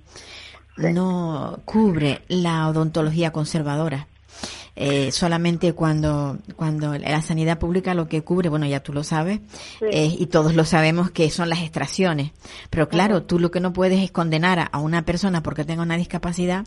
[0.77, 4.07] no cubre la odontología conservadora.
[4.81, 9.41] Eh, solamente cuando, cuando la sanidad pública lo que cubre, bueno, ya tú lo sabes,
[9.81, 12.31] eh, y todos lo sabemos que son las extracciones.
[12.69, 15.97] Pero claro, tú lo que no puedes es condenar a una persona porque tenga una
[15.97, 16.65] discapacidad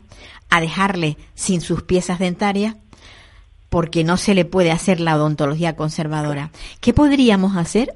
[0.49, 2.75] a dejarle sin sus piezas dentarias
[3.69, 6.51] porque no se le puede hacer la odontología conservadora.
[6.79, 7.95] ¿Qué podríamos hacer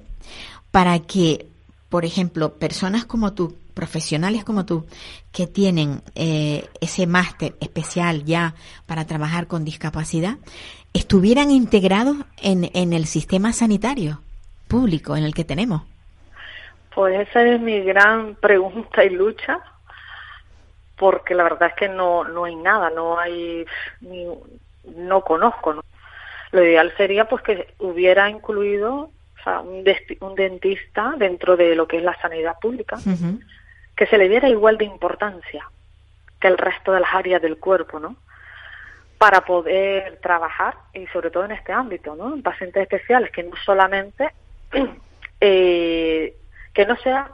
[0.72, 1.52] para que,
[1.90, 4.88] por ejemplo, personas como tú, profesionales como tú
[5.32, 8.56] que tienen eh, ese máster especial ya
[8.88, 10.38] para trabajar con discapacidad
[10.94, 14.20] estuvieran integrados en, en el sistema sanitario
[14.68, 15.84] público en el que tenemos?
[16.96, 19.60] Pues esa es mi gran pregunta y lucha,
[20.98, 23.64] porque la verdad es que no, no hay nada, no hay
[24.02, 24.26] ni,
[24.96, 25.84] no conozco, ¿no?
[26.52, 29.12] Lo ideal sería pues que hubiera incluido
[29.46, 29.84] un,
[30.22, 32.98] un, dentista dentro de lo que es la sanidad pública,
[33.98, 35.68] que se le diera igual de importancia
[36.40, 38.16] que el resto de las áreas del cuerpo, ¿no?
[39.18, 42.36] Para poder trabajar y sobre todo en este ámbito, ¿no?
[42.36, 44.30] En pacientes especiales, que no solamente,
[45.42, 46.36] eh,
[46.74, 47.32] que no sea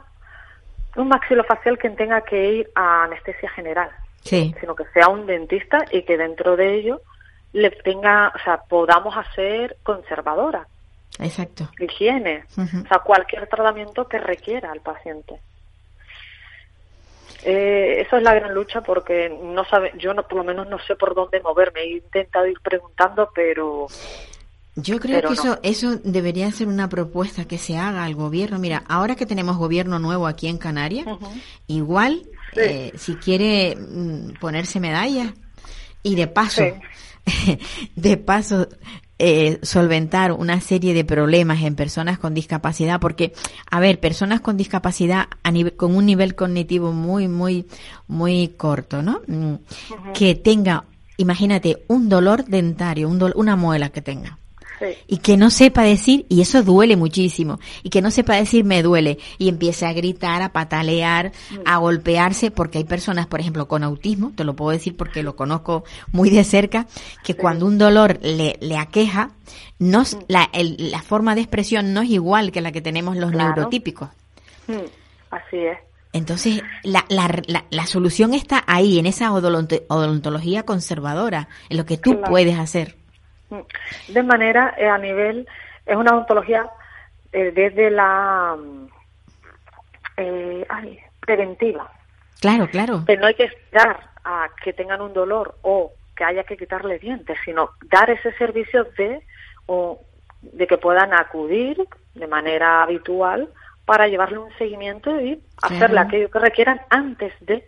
[0.96, 3.90] un maxilofacial quien tenga que ir a anestesia general,
[4.22, 7.02] sino que sea un dentista y que dentro de ello
[7.52, 10.66] le tenga, o sea, podamos hacer conservadora.
[11.18, 11.68] Exacto.
[11.78, 15.38] Higiene, o sea, cualquier tratamiento que requiera al paciente.
[17.44, 20.78] Eh, eso es la gran lucha porque no sabe, yo no, por lo menos no
[20.80, 21.82] sé por dónde moverme.
[21.82, 23.88] He intentado ir preguntando, pero
[24.76, 28.58] yo creo que eso, eso debería ser una propuesta que se haga al gobierno.
[28.58, 31.06] Mira, ahora que tenemos gobierno nuevo aquí en Canarias,
[31.68, 32.22] igual,
[32.56, 35.32] eh, si quiere mm, ponerse medalla
[36.02, 36.64] y de paso,
[37.94, 38.66] de paso,
[39.18, 43.32] eh, solventar una serie de problemas en personas con discapacidad, porque,
[43.70, 47.66] a ver, personas con discapacidad a con un nivel cognitivo muy, muy,
[48.08, 49.22] muy corto, ¿no?
[49.26, 49.54] Mm,
[50.14, 50.84] que tenga,
[51.16, 54.38] imagínate, un dolor dentario, un una muela que tenga
[55.06, 58.82] y que no sepa decir, y eso duele muchísimo, y que no sepa decir me
[58.82, 61.32] duele, y empiece a gritar, a patalear,
[61.64, 65.36] a golpearse, porque hay personas, por ejemplo, con autismo, te lo puedo decir porque lo
[65.36, 66.86] conozco muy de cerca,
[67.22, 69.30] que cuando un dolor le, le aqueja,
[69.78, 74.08] no, la, la forma de expresión no es igual que la que tenemos los neurotípicos.
[75.30, 75.78] Así es.
[76.12, 82.20] Entonces, la, la, la, solución está ahí, en esa odontología conservadora, en lo que tú
[82.20, 82.96] puedes hacer.
[84.08, 85.48] De manera, eh, a nivel,
[85.86, 86.68] es una odontología
[87.32, 88.56] eh, desde la
[90.16, 90.66] eh,
[91.20, 91.90] preventiva.
[92.40, 93.04] Claro, claro.
[93.06, 96.98] Que no hay que esperar a que tengan un dolor o que haya que quitarle
[96.98, 99.22] dientes, sino dar ese servicio de,
[99.66, 100.00] o,
[100.42, 101.76] de que puedan acudir
[102.14, 103.48] de manera habitual
[103.84, 107.66] para llevarle un seguimiento y hacerle aquello que requieran antes de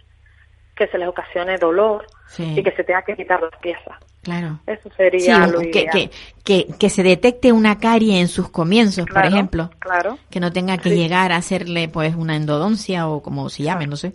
[0.76, 2.06] que se les ocasione dolor
[2.38, 3.98] y que se tenga que quitar la pieza.
[4.22, 4.58] Claro.
[4.66, 6.10] Eso sería lo que, que,
[6.44, 9.70] que, que, se detecte una carie en sus comienzos, por ejemplo.
[9.78, 10.18] Claro.
[10.30, 13.96] Que no tenga que llegar a hacerle pues una endodoncia o como se llame, no
[13.96, 14.14] sé.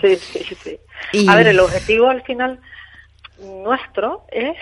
[0.00, 0.80] Sí, sí, sí.
[1.28, 2.60] A ver, el objetivo al final
[3.38, 4.56] nuestro es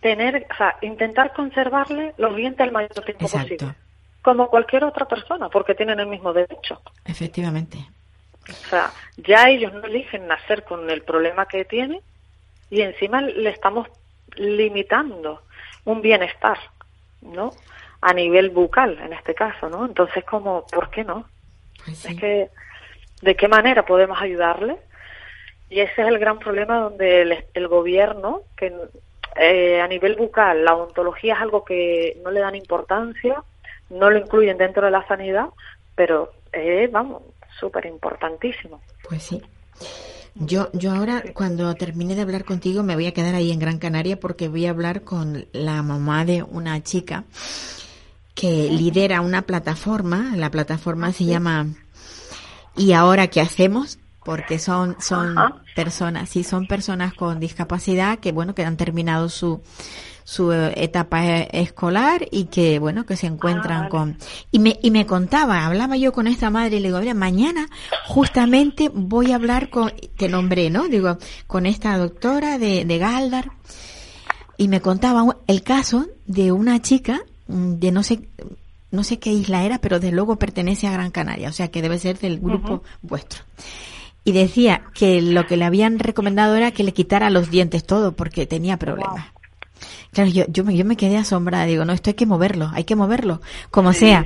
[0.00, 3.74] tener, o sea, intentar conservarle los dientes el mayor tiempo posible.
[4.22, 6.80] Como cualquier otra persona, porque tienen el mismo derecho.
[7.04, 7.78] Efectivamente.
[8.48, 12.00] O sea, ya ellos no eligen nacer con el problema que tienen
[12.70, 13.88] y encima le estamos
[14.36, 15.42] limitando
[15.84, 16.58] un bienestar,
[17.20, 17.52] ¿no?
[18.00, 19.84] A nivel bucal, en este caso, ¿no?
[19.84, 21.26] Entonces, como, ¿por qué no?
[21.86, 22.48] Es que,
[23.20, 24.76] ¿de qué manera podemos ayudarle?
[25.68, 28.72] Y ese es el gran problema donde el, gobierno, que
[29.36, 33.42] eh, a nivel bucal, la odontología es algo que no le dan importancia,
[33.90, 35.46] no lo incluyen dentro de la sanidad,
[35.94, 37.22] pero, eh, vamos,
[37.58, 38.80] súper importantísimo.
[39.08, 39.42] Pues sí.
[40.34, 43.78] Yo, yo ahora, cuando termine de hablar contigo, me voy a quedar ahí en Gran
[43.78, 47.24] Canaria porque voy a hablar con la mamá de una chica
[48.34, 50.34] que lidera una plataforma.
[50.36, 51.66] La plataforma se llama
[52.76, 53.98] ¿Y ahora qué hacemos?
[54.24, 55.34] Porque son, son
[55.74, 59.60] personas, sí, son personas con discapacidad que, bueno, que han terminado su,
[60.24, 64.16] su etapa e, escolar y que bueno que se encuentran ah, con
[64.50, 67.68] y me y me contaba hablaba yo con esta madre y le digo mira mañana
[68.06, 73.52] justamente voy a hablar con te nombré no digo con esta doctora de, de Galdar
[74.56, 78.28] y me contaba el caso de una chica mm, de no sé
[78.90, 81.82] no sé qué isla era pero de luego pertenece a Gran Canaria o sea que
[81.82, 83.42] debe ser del grupo vuestro
[84.24, 88.12] y decía que lo que le habían recomendado era que le quitara los dientes todo
[88.12, 89.26] porque tenía problemas.
[90.12, 92.84] Claro, yo, yo, me, yo me quedé asombrada, digo, no, esto hay que moverlo, hay
[92.84, 94.24] que moverlo, como sea.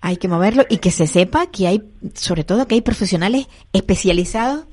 [0.00, 1.82] Hay que moverlo y que se sepa que hay,
[2.14, 4.64] sobre todo que hay profesionales especializados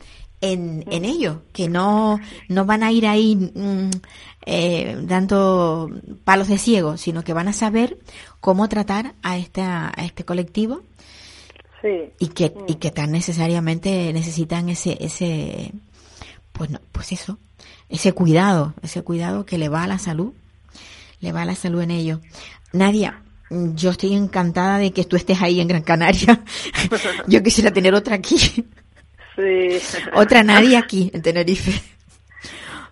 [0.42, 3.90] en, en ello, que no, no van a ir ahí mm,
[4.46, 5.90] eh, dando
[6.24, 7.98] palos de ciego, sino que van a saber
[8.40, 10.82] cómo tratar a este, a este colectivo
[11.84, 15.72] y que, y que tan necesariamente necesitan ese, ese,
[16.52, 17.38] pues no, pues eso,
[17.90, 20.34] ese cuidado, ese cuidado que le va a la salud,
[21.22, 22.22] le va a la salud en ello.
[22.74, 26.44] Nadia, yo estoy encantada de que tú estés ahí en Gran Canaria.
[27.28, 28.38] yo quisiera tener otra aquí.
[28.38, 30.00] Sí.
[30.14, 31.82] Otra Nadia aquí, en Tenerife.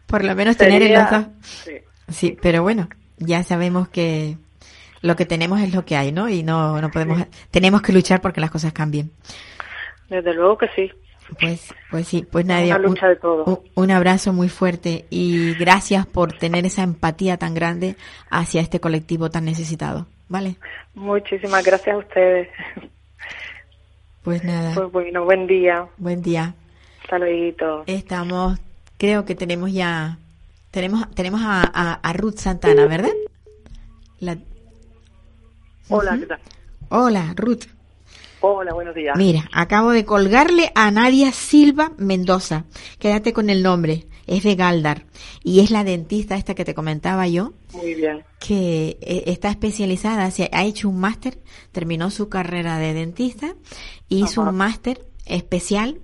[0.06, 1.28] Por lo menos tener el otro.
[1.42, 1.74] Sí.
[2.10, 4.38] sí, pero bueno, ya sabemos que
[5.02, 6.30] lo que tenemos es lo que hay, ¿no?
[6.30, 9.12] Y no, no podemos, tenemos que luchar porque las cosas cambien.
[10.10, 10.92] Desde luego que sí.
[11.40, 13.64] Pues, pues sí, pues Nadia, lucha de todo.
[13.76, 17.98] un, abrazo muy fuerte y gracias por tener esa empatía tan grande
[18.30, 20.56] hacia este colectivo tan necesitado, ¿vale?
[20.96, 22.48] Muchísimas gracias a ustedes.
[24.24, 24.74] Pues nada.
[24.74, 25.88] Pues bueno, buen día.
[25.98, 26.54] Buen día.
[27.10, 27.84] Luego.
[27.88, 28.60] Estamos,
[28.98, 30.18] creo que tenemos ya,
[30.72, 33.14] tenemos, tenemos a, Ruth Santana, ¿verdad?
[35.90, 36.40] Hola, ¿qué tal?
[36.90, 37.64] Hola, Ruth.
[38.42, 39.18] Hola, buenos días.
[39.18, 42.66] Mira, acabo de colgarle a Nadia Silva Mendoza.
[43.00, 44.08] Quédate con el nombre.
[44.28, 45.06] Es de Galdar.
[45.44, 47.54] Y es la dentista esta que te comentaba yo.
[47.74, 48.24] Muy bien.
[48.40, 51.40] Que eh, está especializada, ha hecho un máster,
[51.72, 53.56] terminó su carrera de dentista,
[54.10, 56.02] hizo un máster especial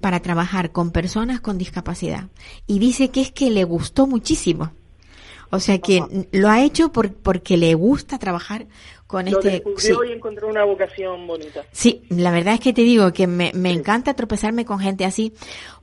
[0.00, 2.28] para trabajar con personas con discapacidad.
[2.68, 4.72] Y dice que es que le gustó muchísimo.
[5.50, 8.66] O sea que lo ha hecho por, porque le gusta trabajar
[9.06, 9.62] con lo este.
[9.76, 9.92] Sí.
[10.08, 11.64] y encontró una vocación bonita.
[11.72, 15.32] Sí, la verdad es que te digo que me, me encanta tropezarme con gente así,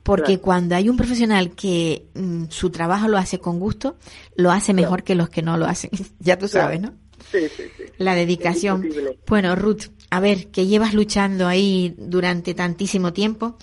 [0.02, 3.96] porque cuando hay un profesional que mm, su trabajo lo hace con gusto,
[4.34, 5.90] lo hace mejor que los que no lo hacen.
[6.18, 6.92] ya tú sabes, ¿no?
[7.30, 7.84] Sí, sí, sí.
[7.98, 8.86] La dedicación.
[9.26, 13.56] Bueno, Ruth, a ver, que llevas luchando ahí durante tantísimo tiempo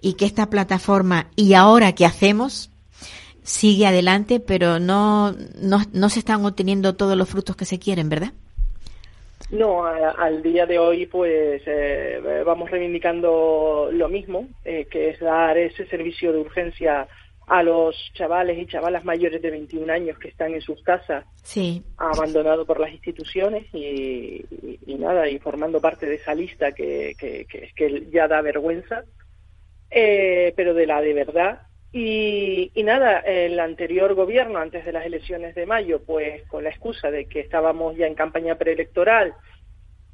[0.00, 2.70] y que esta plataforma y ahora qué hacemos
[3.42, 8.08] sigue adelante, pero no, no, no se están obteniendo todos los frutos que se quieren,
[8.08, 8.32] ¿verdad?
[9.50, 15.56] No, al día de hoy pues eh, vamos reivindicando lo mismo, eh, que es dar
[15.58, 17.06] ese servicio de urgencia
[17.46, 21.84] a los chavales y chavalas mayores de 21 años que están en sus casas, sí.
[21.98, 24.44] abandonados por las instituciones y,
[24.98, 29.04] nada, y formando parte de esa lista que, que, que, ya da vergüenza,
[29.90, 31.60] eh, pero de la de verdad
[31.96, 37.08] y, nada, el anterior gobierno, antes de las elecciones de mayo, pues con la excusa
[37.12, 39.32] de que estábamos ya en campaña preelectoral,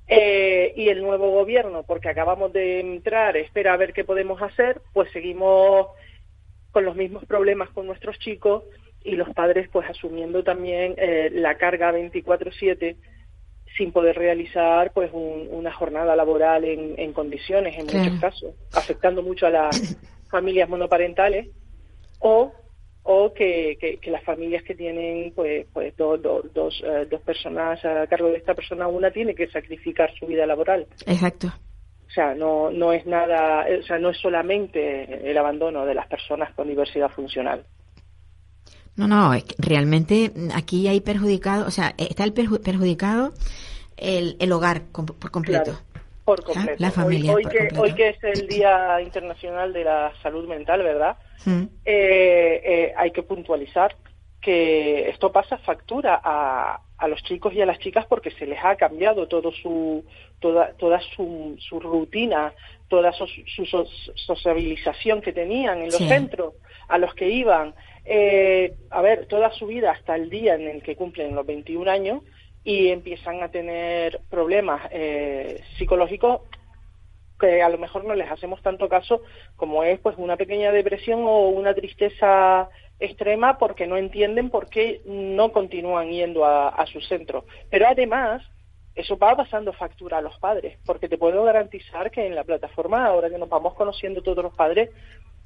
[0.07, 4.83] eh, y el nuevo gobierno, porque acabamos de entrar, espera a ver qué podemos hacer,
[4.93, 5.87] pues seguimos
[6.71, 8.65] con los mismos problemas con nuestros chicos
[9.03, 12.97] y los padres pues asumiendo también eh, la carga 24/7
[13.77, 19.51] sin poder realizar pues una jornada laboral en, condiciones en muchos casos, afectando mucho a
[19.51, 19.97] las
[20.29, 21.49] familias monoparentales
[22.21, 22.53] o
[23.03, 28.07] o que, que, las familias que tienen pues pues dos, dos, eh, dos personas a
[28.07, 30.87] cargo de esta persona una tiene que sacrificar su vida laboral.
[31.07, 31.49] Exacto.
[32.07, 36.07] O sea no no es nada o sea no es solamente el abandono de las
[36.09, 37.65] personas con diversidad funcional.
[38.97, 43.33] No no realmente aquí hay perjudicado o sea está el perjudicado
[43.97, 45.79] el, el hogar por completo
[46.31, 46.77] por completo.
[46.79, 47.35] La familia.
[47.35, 51.17] Hoy, que, hoy que es el Día Internacional de la Salud Mental, ¿verdad?
[51.45, 51.63] Mm.
[51.85, 53.97] Eh, eh, hay que puntualizar
[54.41, 58.59] que esto pasa factura a, a los chicos y a las chicas porque se les
[58.65, 60.05] ha cambiado todo su
[60.39, 62.55] toda toda su, su rutina
[62.89, 63.27] toda su,
[64.15, 66.55] sociabilización que tenían en los centros
[66.89, 67.75] a los que iban
[68.07, 71.91] eh, a ver toda su vida hasta el día en el que cumplen los 21
[71.91, 72.23] años
[72.65, 76.43] y empiezan a tener problemas eh, psicológicos
[77.39, 79.23] que a lo mejor no les hacemos tanto caso
[79.57, 85.01] como es pues una pequeña depresión o una tristeza extrema porque no entienden por qué
[85.07, 87.47] no continúan yendo a, a su centro.
[87.71, 88.43] Pero además,
[88.95, 93.07] eso va pasando factura a los padres, porque te puedo garantizar que en la plataforma,
[93.07, 94.91] ahora que nos vamos conociendo todos los padres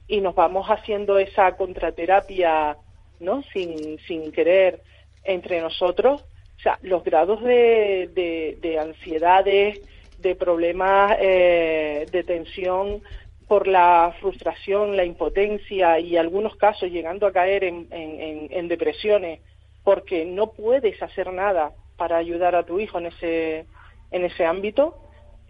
[0.09, 2.77] y nos vamos haciendo esa contraterapia,
[3.21, 3.43] ¿no?
[3.53, 4.83] Sin, sin querer
[5.23, 6.25] entre nosotros,
[6.65, 9.81] sea, los grados de, de, ansiedades,
[10.19, 13.03] de problemas eh, de tensión
[13.47, 19.41] por la frustración, la impotencia y algunos casos llegando a caer en, en, depresiones
[19.85, 23.67] porque no puedes hacer nada para ayudar a tu hijo en ese,
[24.11, 24.97] en ese ámbito,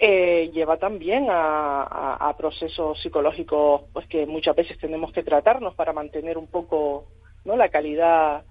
[0.00, 5.92] eh, lleva también a, a, procesos psicológicos pues que muchas veces tenemos que tratarnos para
[5.92, 7.06] mantener un poco
[7.44, 7.56] ¿no?
[7.56, 8.42] la calidad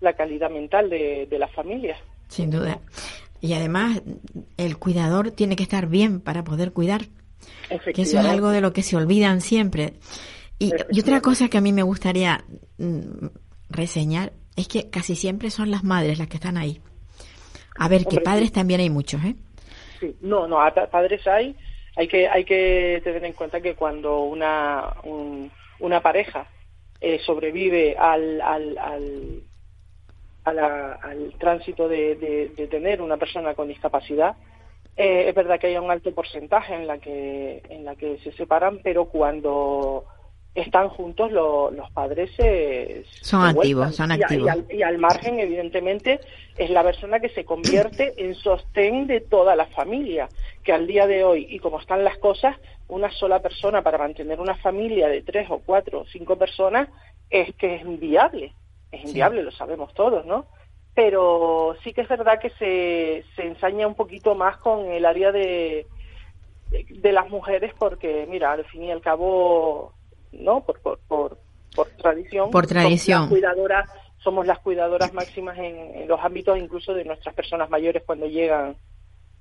[0.00, 1.98] la calidad mental de, de las familias.
[2.28, 2.80] Sin duda.
[3.40, 4.02] Y además,
[4.56, 7.02] el cuidador tiene que estar bien para poder cuidar.
[7.94, 9.94] Que eso es algo de lo que se olvidan siempre.
[10.58, 12.44] Y, otra cosa que a mí me gustaría
[12.78, 13.26] mm,
[13.68, 16.80] reseñar es que casi siempre son las madres las que están ahí.
[17.78, 19.36] A ver, que padres también hay muchos, ¿eh?
[20.00, 20.58] Sí, no, no,
[20.90, 21.54] padres hay.
[21.94, 24.94] Hay que, hay que tener en cuenta que cuando una,
[25.78, 26.46] una pareja
[27.00, 29.42] eh, sobrevive al, al, al
[31.38, 34.36] tránsito de, tener una persona con discapacidad.
[34.96, 38.32] Eh, es verdad que hay un alto porcentaje en la que en la que se
[38.32, 40.06] separan, pero cuando
[40.56, 44.50] están juntos los padres se, son activos, son activos.
[44.70, 46.18] Y, al, margen, evidentemente,
[46.56, 50.28] es la persona que se convierte en sostén de toda la familia,
[50.64, 52.56] que al día de hoy, y como están las cosas,
[52.88, 56.88] una sola persona para mantener una familia de tres o cuatro o cinco personas
[57.28, 58.54] es que es inviable.
[58.96, 60.46] Es inviable, lo sabemos todos, ¿no?
[60.94, 65.30] Pero sí que es verdad que se, se ensaña un poquito más con el área
[65.30, 65.86] de,
[66.70, 69.92] de, las mujeres porque, mira, al fin y al cabo,
[70.32, 70.64] ¿no?
[70.64, 71.38] Por, por, por,
[71.98, 72.50] tradición.
[72.50, 73.28] Por tradición.
[73.28, 78.02] Somos las cuidadoras, somos las cuidadoras máximas en, los ámbitos incluso de nuestras personas mayores
[78.04, 78.76] cuando llegan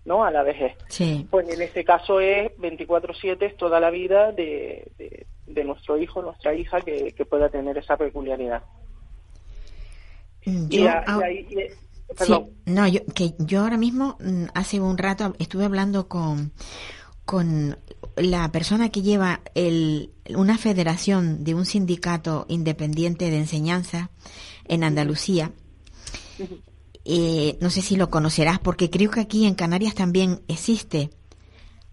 [0.03, 0.23] ¿no?
[0.23, 0.73] a la vejez.
[0.89, 1.27] Sí.
[1.31, 6.53] Pues en este caso es 24/7, es toda la vida de, de, nuestro hijo, nuestra
[6.53, 8.63] hija que, que pueda tener esa peculiaridad.
[12.27, 16.51] Yo, no, yo, que yo ahora mismo, mm, hace un rato, estuve hablando con,
[17.25, 17.77] con
[18.15, 24.11] la persona que lleva el, una federación de un sindicato independiente de enseñanza
[24.65, 25.51] en Andalucía.
[27.03, 31.09] Eh, no sé si lo conocerás, porque creo que aquí en Canarias también existe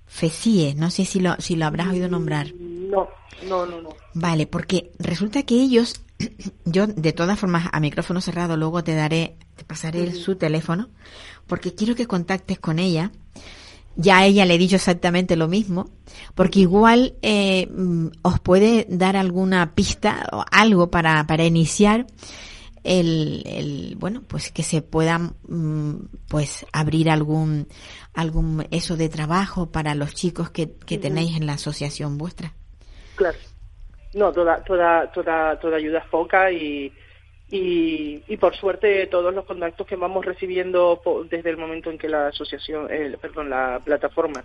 [0.07, 0.75] FECIE.
[0.75, 2.53] No sé si lo, si lo habrás oído nombrar.
[2.93, 3.09] No,
[3.49, 3.89] no, no, no.
[4.13, 6.03] Vale, porque resulta que ellos,
[6.67, 10.91] yo de todas formas a micrófono cerrado luego te daré, te pasaré su teléfono,
[11.47, 13.11] porque quiero que contactes con ella
[13.97, 15.91] ya a ella le he dicho exactamente lo mismo,
[16.35, 22.07] porque igual eh, mm, os puede dar alguna pista o algo para, para iniciar
[22.85, 27.69] el, el, bueno, pues que se pueda mm, pues abrir algún,
[28.15, 32.55] algún eso de trabajo para los chicos que, que tenéis en la asociación vuestra.
[33.23, 33.39] Claro.
[34.15, 36.93] No, toda, toda, toda, toda ayuda es poca y,
[37.51, 41.01] y, por suerte todos los contactos que vamos recibiendo
[41.31, 42.89] desde el momento en que la asociación,
[43.21, 44.45] perdón, la plataforma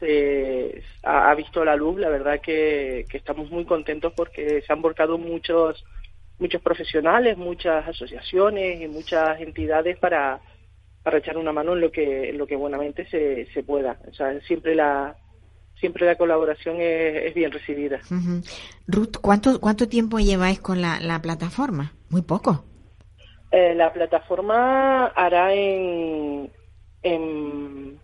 [0.00, 5.18] se ha, visto la luz, la verdad que, estamos muy contentos porque se han volcado
[5.18, 5.84] muchos
[6.40, 10.40] muchos profesionales, muchas asociaciones y muchas entidades para,
[11.04, 14.00] para echar una mano en lo que en lo que buenamente se, se pueda.
[14.08, 15.16] O sea, siempre la
[15.80, 18.00] siempre la colaboración es, bien recibida.
[18.86, 21.94] Ruth, ¿cuánto cuánto tiempo lleváis con la, la plataforma?
[22.10, 22.64] Muy poco.
[23.50, 26.50] Eh, la plataforma hará en,
[27.02, 27.98] en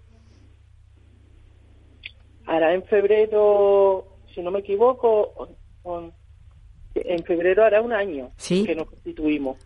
[2.46, 5.48] hará en febrero, si no me equivoco,
[6.94, 9.58] en febrero hará un año que nos constituimos.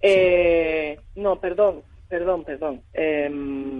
[0.00, 2.82] Eh, no, perdón, perdón, perdón.
[2.92, 3.79] Em,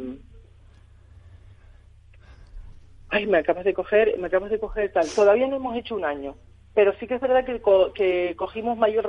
[3.10, 5.08] ay, me acabas de coger, me acabas de coger tal.
[5.08, 6.36] Todavía no hemos hecho un año
[6.74, 7.60] pero sí que es verdad que,
[7.94, 9.06] que cogimos mayor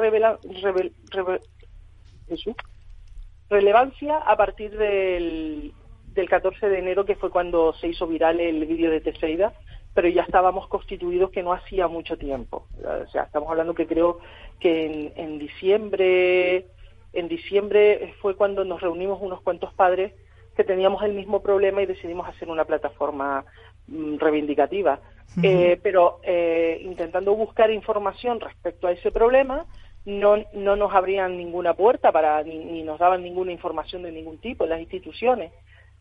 [3.49, 5.73] relevancia a partir del,
[6.07, 9.53] del 14 de enero, que fue cuando se hizo viral el vídeo de Teseida,
[9.93, 12.67] pero ya estábamos constituidos que no hacía mucho tiempo.
[12.79, 14.19] O sea, estamos hablando que creo
[14.59, 16.67] que en, en diciembre,
[17.13, 20.13] en diciembre fue cuando nos reunimos unos cuantos padres
[20.55, 23.45] que teníamos el mismo problema y decidimos hacer una plataforma
[23.91, 24.99] mm, reivindicativa.
[25.41, 29.65] Eh, pero eh, intentando buscar información respecto a ese problema,
[30.05, 34.63] no, no nos abrían ninguna puerta para ni, nos daban ninguna información de ningún tipo
[34.63, 35.53] en las instituciones.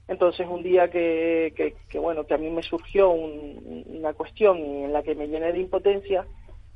[0.08, 1.52] Entonces un día que,
[1.88, 5.60] que, bueno que a mí me surgió una cuestión en la que me llené de
[5.60, 6.26] impotencia,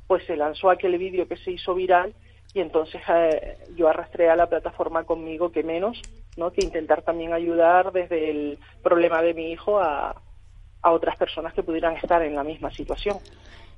[0.07, 2.13] pues se lanzó aquel vídeo que se hizo viral
[2.53, 6.01] y entonces eh, yo arrastré a la plataforma conmigo que menos,
[6.37, 6.51] ¿no?
[6.51, 10.15] que intentar también ayudar desde el problema de mi hijo a,
[10.85, 13.17] a otras personas que pudieran estar en la misma situación.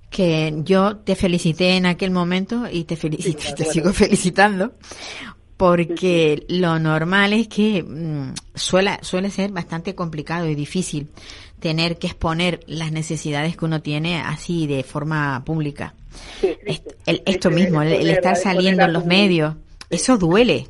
[0.09, 4.73] Que yo te felicité en aquel momento y te felicito, te sigo felicitando
[5.55, 11.07] porque lo normal es que mm, suele, suele ser bastante complicado y difícil
[11.61, 15.95] tener que exponer las necesidades que uno tiene así de forma pública.
[17.05, 19.55] esto mismo, el estar saliendo en los medios,
[19.89, 20.67] eso duele.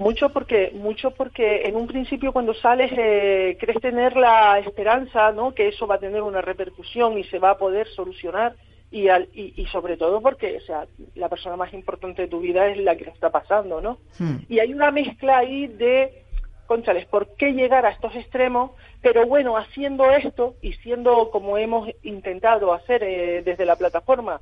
[0.00, 5.54] Mucho porque, mucho porque en un principio cuando sales eh, crees tener la esperanza, ¿no?
[5.54, 8.56] Que eso va a tener una repercusión y se va a poder solucionar
[8.90, 12.78] y, y, sobre todo porque, o sea, la persona más importante de tu vida es
[12.78, 13.98] la que lo está pasando, ¿no?
[14.18, 14.38] Hmm.
[14.48, 16.24] Y hay una mezcla ahí de,
[16.64, 18.70] conchales, ¿por qué llegar a estos extremos?
[19.02, 24.40] Pero bueno, haciendo esto y siendo como hemos intentado hacer eh, desde la plataforma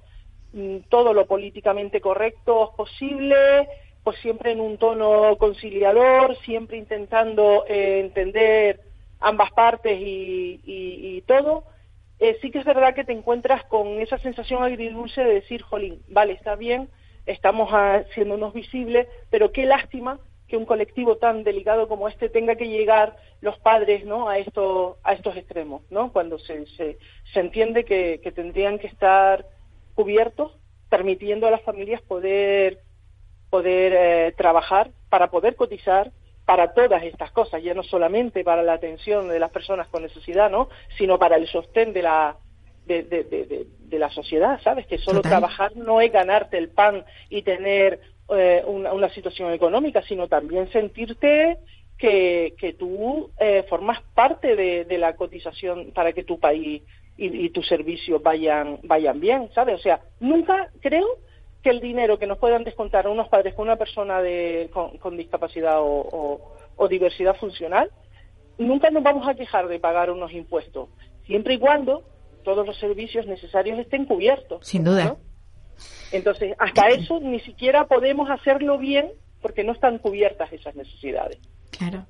[0.52, 3.66] mm, todo lo políticamente correcto posible,
[4.08, 8.80] pues siempre en un tono conciliador, siempre intentando eh, entender
[9.20, 11.64] ambas partes y, todo,
[12.18, 16.00] eh, sí que es verdad que te encuentras con esa sensación agridulce de decir, jolín,
[16.08, 16.88] vale, está bien,
[17.26, 22.68] estamos haciéndonos visibles, pero qué lástima que un colectivo tan delicado como este tenga que
[22.68, 24.30] llegar los padres ¿no?
[24.30, 26.14] a, esto, a estos extremos, ¿no?
[26.14, 26.96] cuando se, se,
[27.34, 29.44] entiende que, que tendrían que estar
[29.94, 30.56] cubiertos,
[30.88, 32.87] permitiendo a las familias poder
[33.50, 36.10] poder eh, trabajar, para poder cotizar,
[36.44, 40.50] para todas estas cosas, ya no solamente para la atención de las personas con necesidad,
[40.50, 40.68] ¿no?
[40.96, 42.36] sino para el sostén de la,
[42.86, 44.86] de, de, la sociedad, ¿sabes?
[44.86, 50.28] Que solo trabajar no es ganarte el pan y tener eh, una, situación económica, sino
[50.28, 51.58] también sentirte
[51.96, 56.82] que, que tú eh, formas parte de, la cotización para que tu país
[57.16, 59.76] y, tus servicios vayan, vayan bien, ¿sabes?
[59.76, 61.06] O sea, nunca creo
[61.62, 65.16] que el dinero que nos puedan descontar a unos padres con una persona de, con,
[65.16, 66.54] discapacidad o,
[66.88, 67.90] diversidad funcional,
[68.58, 70.88] nunca nos vamos a quejar de pagar unos impuestos,
[71.26, 72.04] siempre y cuando
[72.44, 74.66] todos los servicios necesarios estén cubiertos.
[74.66, 75.16] Sin duda.
[76.12, 79.10] Entonces, hasta eso ni siquiera podemos hacerlo bien
[79.42, 81.38] porque no están cubiertas esas necesidades.
[81.70, 82.06] Claro.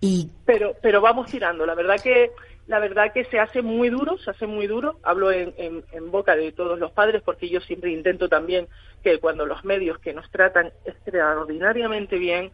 [0.00, 0.30] Y...
[0.44, 1.66] Pero, pero vamos tirando.
[1.66, 2.30] La verdad que
[2.68, 5.00] la verdad que se hace muy duro, se hace muy duro.
[5.02, 8.68] Hablo en, en, boca de todos los padres porque yo siempre intento también
[9.02, 12.52] que cuando los medios que nos tratan extraordinariamente bien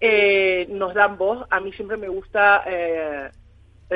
[0.00, 3.30] eh, nos dan voz, a mí siempre me gusta eh,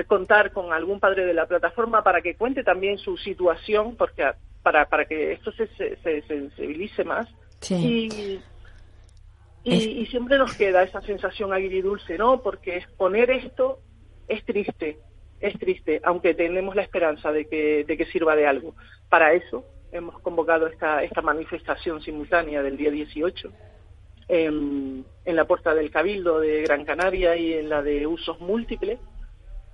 [0.06, 4.30] contar con algún padre de la plataforma para que cuente también su situación, porque
[4.62, 7.26] para, para que esto se, se, sensibilice más.
[7.68, 8.40] Y,
[9.64, 12.42] y, siempre nos queda esa sensación agridulce, ¿no?
[12.42, 13.80] Porque exponer esto
[14.28, 14.98] es triste
[15.40, 18.74] es triste, aunque tenemos la esperanza de que, de que sirva de algo.
[19.08, 23.52] Para eso hemos convocado esta, esta manifestación simultánea del día 18
[24.28, 28.98] en, la puerta del Cabildo de Gran Canaria y en la de usos múltiples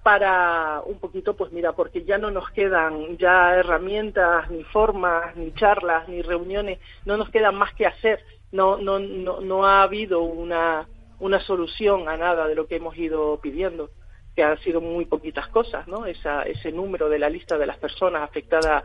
[0.02, 5.52] para un poquito, pues mira, porque ya no nos quedan ya herramientas, ni formas, ni
[5.54, 8.22] charlas, ni reuniones, no nos quedan más que hacer.
[8.52, 10.86] No, no, no, no ha habido una,
[11.20, 13.90] una solución a nada de lo que hemos ido pidiendo
[14.35, 16.07] que han sido muy poquitas cosas, ¿no?
[16.07, 18.85] Esa, ese número de la lista de las personas afectadas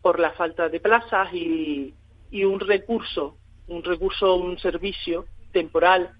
[0.00, 1.94] por la falta de plazas y,
[2.30, 3.36] y un recurso,
[3.68, 6.10] un recurso, un servicio temporal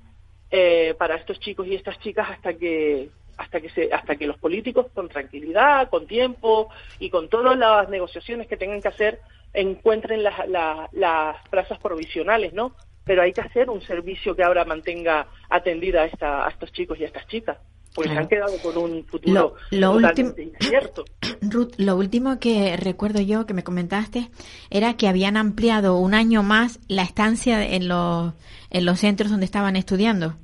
[0.50, 4.36] eh, para estos chicos y estas chicas hasta que hasta que se, hasta que los
[4.36, 9.20] políticos con tranquilidad, con tiempo y con todas las negociaciones que tengan que hacer
[9.54, 10.46] encuentren las,
[10.92, 12.76] las plazas provisionales, ¿no?
[13.02, 17.00] Pero hay que hacer un servicio que ahora mantenga atendida a, esta, a estos chicos
[17.00, 17.56] y a estas chicas
[17.94, 21.04] pues han quedado con un futuro lo, incierto.
[21.42, 24.30] Ruth, lo último que recuerdo yo que me comentaste
[24.70, 28.34] era que habían ampliado un año más la estancia en los,
[28.70, 30.34] en los centros donde estaban estudiando.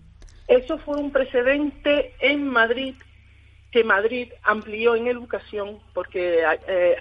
[0.49, 2.94] Eso fue un precedente en Madrid,
[3.70, 6.97] que Madrid amplió en educación, porque eh,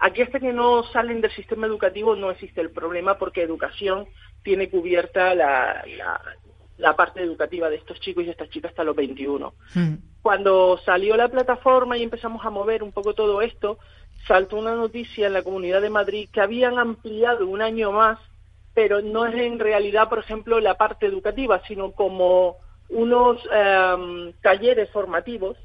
[0.00, 4.06] aquí hasta que no salen del sistema educativo no existe el problema, porque educación
[4.42, 6.20] tiene cubierta la, la
[6.96, 9.54] parte educativa de estos chicos y estas chicas hasta los 21.
[9.74, 9.94] Hmm.
[10.20, 13.78] Cuando salió la plataforma y empezamos a mover un poco todo esto,
[14.26, 18.18] saltó una noticia en la Comunidad de Madrid que habían ampliado un año más,
[18.74, 22.56] pero no es en realidad, por ejemplo, la parte educativa, sino como
[22.88, 25.56] unos em, talleres formativos,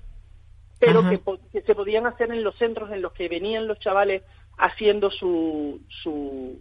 [0.80, 1.20] pero que,
[1.52, 4.24] que, se podían hacer en los centros en los que venían los chavales
[4.58, 6.60] haciendo su, su,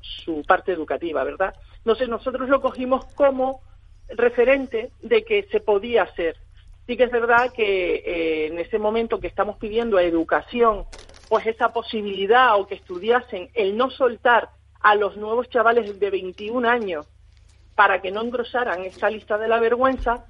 [0.00, 1.54] su parte educativa, ¿verdad?
[1.78, 3.60] Entonces nosotros lo cogimos como
[4.16, 6.36] referente de que se podía hacer.
[6.86, 10.84] Sí que es verdad que eh, en ese momento que estamos pidiendo a educación,
[11.28, 14.50] pues esa posibilidad o que estudiasen el no soltar
[14.80, 17.06] a los nuevos chavales de 21 años
[17.74, 20.26] para que no engrosaran esta lista de la vergüenza,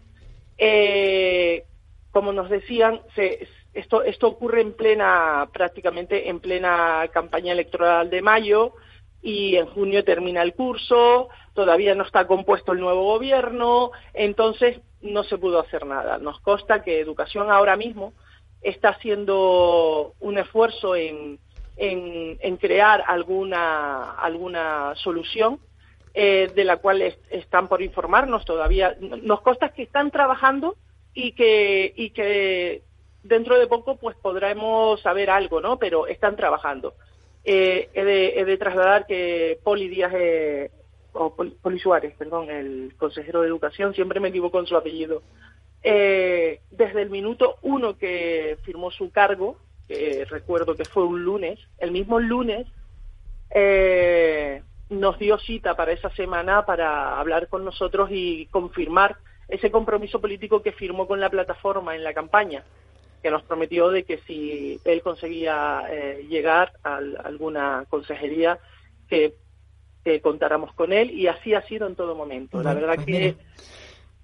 [0.59, 1.65] eh,
[2.13, 3.01] como nos decían,
[3.73, 8.75] esto, esto ocurre en plena, prácticamente en plena campaña electoral de mayo,
[9.23, 15.25] y en junio termina el curso, todavía no está compuesto el nuevo gobierno, entonces no
[15.25, 16.19] se pudo hacer nada.
[16.19, 18.13] Nos consta que Educación ahora mismo
[18.63, 21.39] está haciendo un esfuerzo en,
[21.77, 25.59] en, crear alguna, alguna solución
[26.15, 28.97] eh, de la cual están por informarnos todavía.
[29.01, 30.77] Nos consta que están trabajando
[31.15, 32.83] y que, y que
[33.23, 35.79] dentro de poco pues podremos saber algo, ¿no?
[35.79, 36.95] Pero están trabajando.
[37.45, 40.71] Eh, he, de, trasladar que Poli Díaz, eh,
[41.13, 45.23] o Poli, Suárez, perdón, el consejero de Educación, siempre me equivoco en su apellido,
[45.83, 49.57] eh, desde el minuto uno que firmó su cargo,
[49.89, 52.67] que recuerdo que fue un lunes, el mismo lunes,
[54.89, 59.17] nos dio cita para esa semana para hablar con nosotros y confirmar
[59.49, 62.65] ese compromiso político que firmó con la plataforma en la campaña
[63.23, 68.59] que nos prometió de que si él conseguía eh, llegar a, alguna consejería,
[69.09, 69.35] que,
[70.21, 72.63] contáramos con él y así ha sido en todo momento.
[72.63, 73.37] la verdad pues que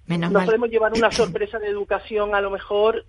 [0.07, 3.05] no podemos llevar una sorpresa de educación a lo mejor,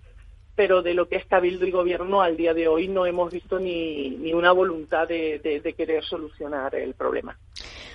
[0.55, 3.59] pero de lo que es Cabildo y Gobierno al día de hoy no hemos visto
[3.59, 7.37] ni, ni una voluntad de, querer solucionar el problema.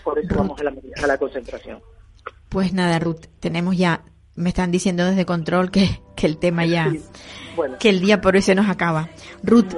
[0.05, 1.81] Por eso vamos a la, a la concentración.
[2.49, 4.05] Pues nada, Ruth, tenemos ya
[4.37, 6.93] me están diciendo desde control que, que el tema ya,
[7.81, 9.09] que el día por hoy se nos acaba.
[9.43, 9.75] Ruth,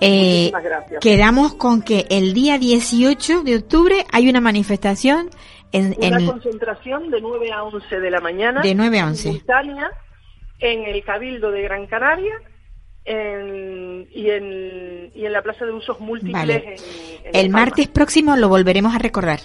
[0.00, 0.52] eh,
[1.00, 5.30] quedamos con que el día 18 de octubre hay una manifestación
[5.72, 8.60] en, una concentración de 9 a 11 de la mañana.
[8.60, 9.42] De 9 a 11.
[10.58, 12.34] En el Cabildo de Gran Canaria
[13.04, 16.82] en, y, en, y en la Plaza de Usos Múltiples.
[17.32, 19.40] el martes próximo lo volveremos a recordar.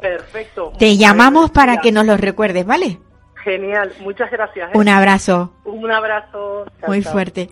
[0.00, 0.72] Perfecto.
[0.78, 2.98] Te llamamos para que nos lo recuerdes, ¿vale?
[3.42, 4.70] Genial, muchas gracias.
[4.70, 4.78] ¿eh?
[4.78, 5.52] Un abrazo.
[5.64, 6.66] Un abrazo.
[6.86, 7.48] Muy fuerte.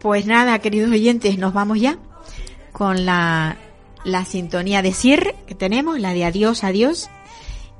[0.00, 1.98] Pues nada, queridos oyentes, nos vamos ya
[2.72, 3.58] con la,
[4.04, 7.10] la sintonía de cierre que tenemos, la de adiós, adiós.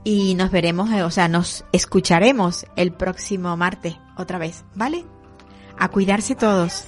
[0.04, 5.04] Y nos veremos, eh, o sea, nos escucharemos el próximo martes otra vez, ¿vale?
[5.78, 6.84] A cuidarse todos.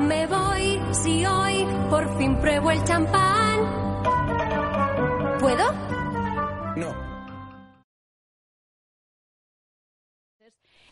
[0.00, 3.60] Me voy si hoy por fin pruebo el champán.
[5.40, 5.93] ¿Puedo?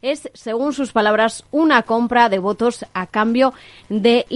[0.02, 3.54] Es, según sus palabras, una compra de votos a cambio
[3.88, 4.26] de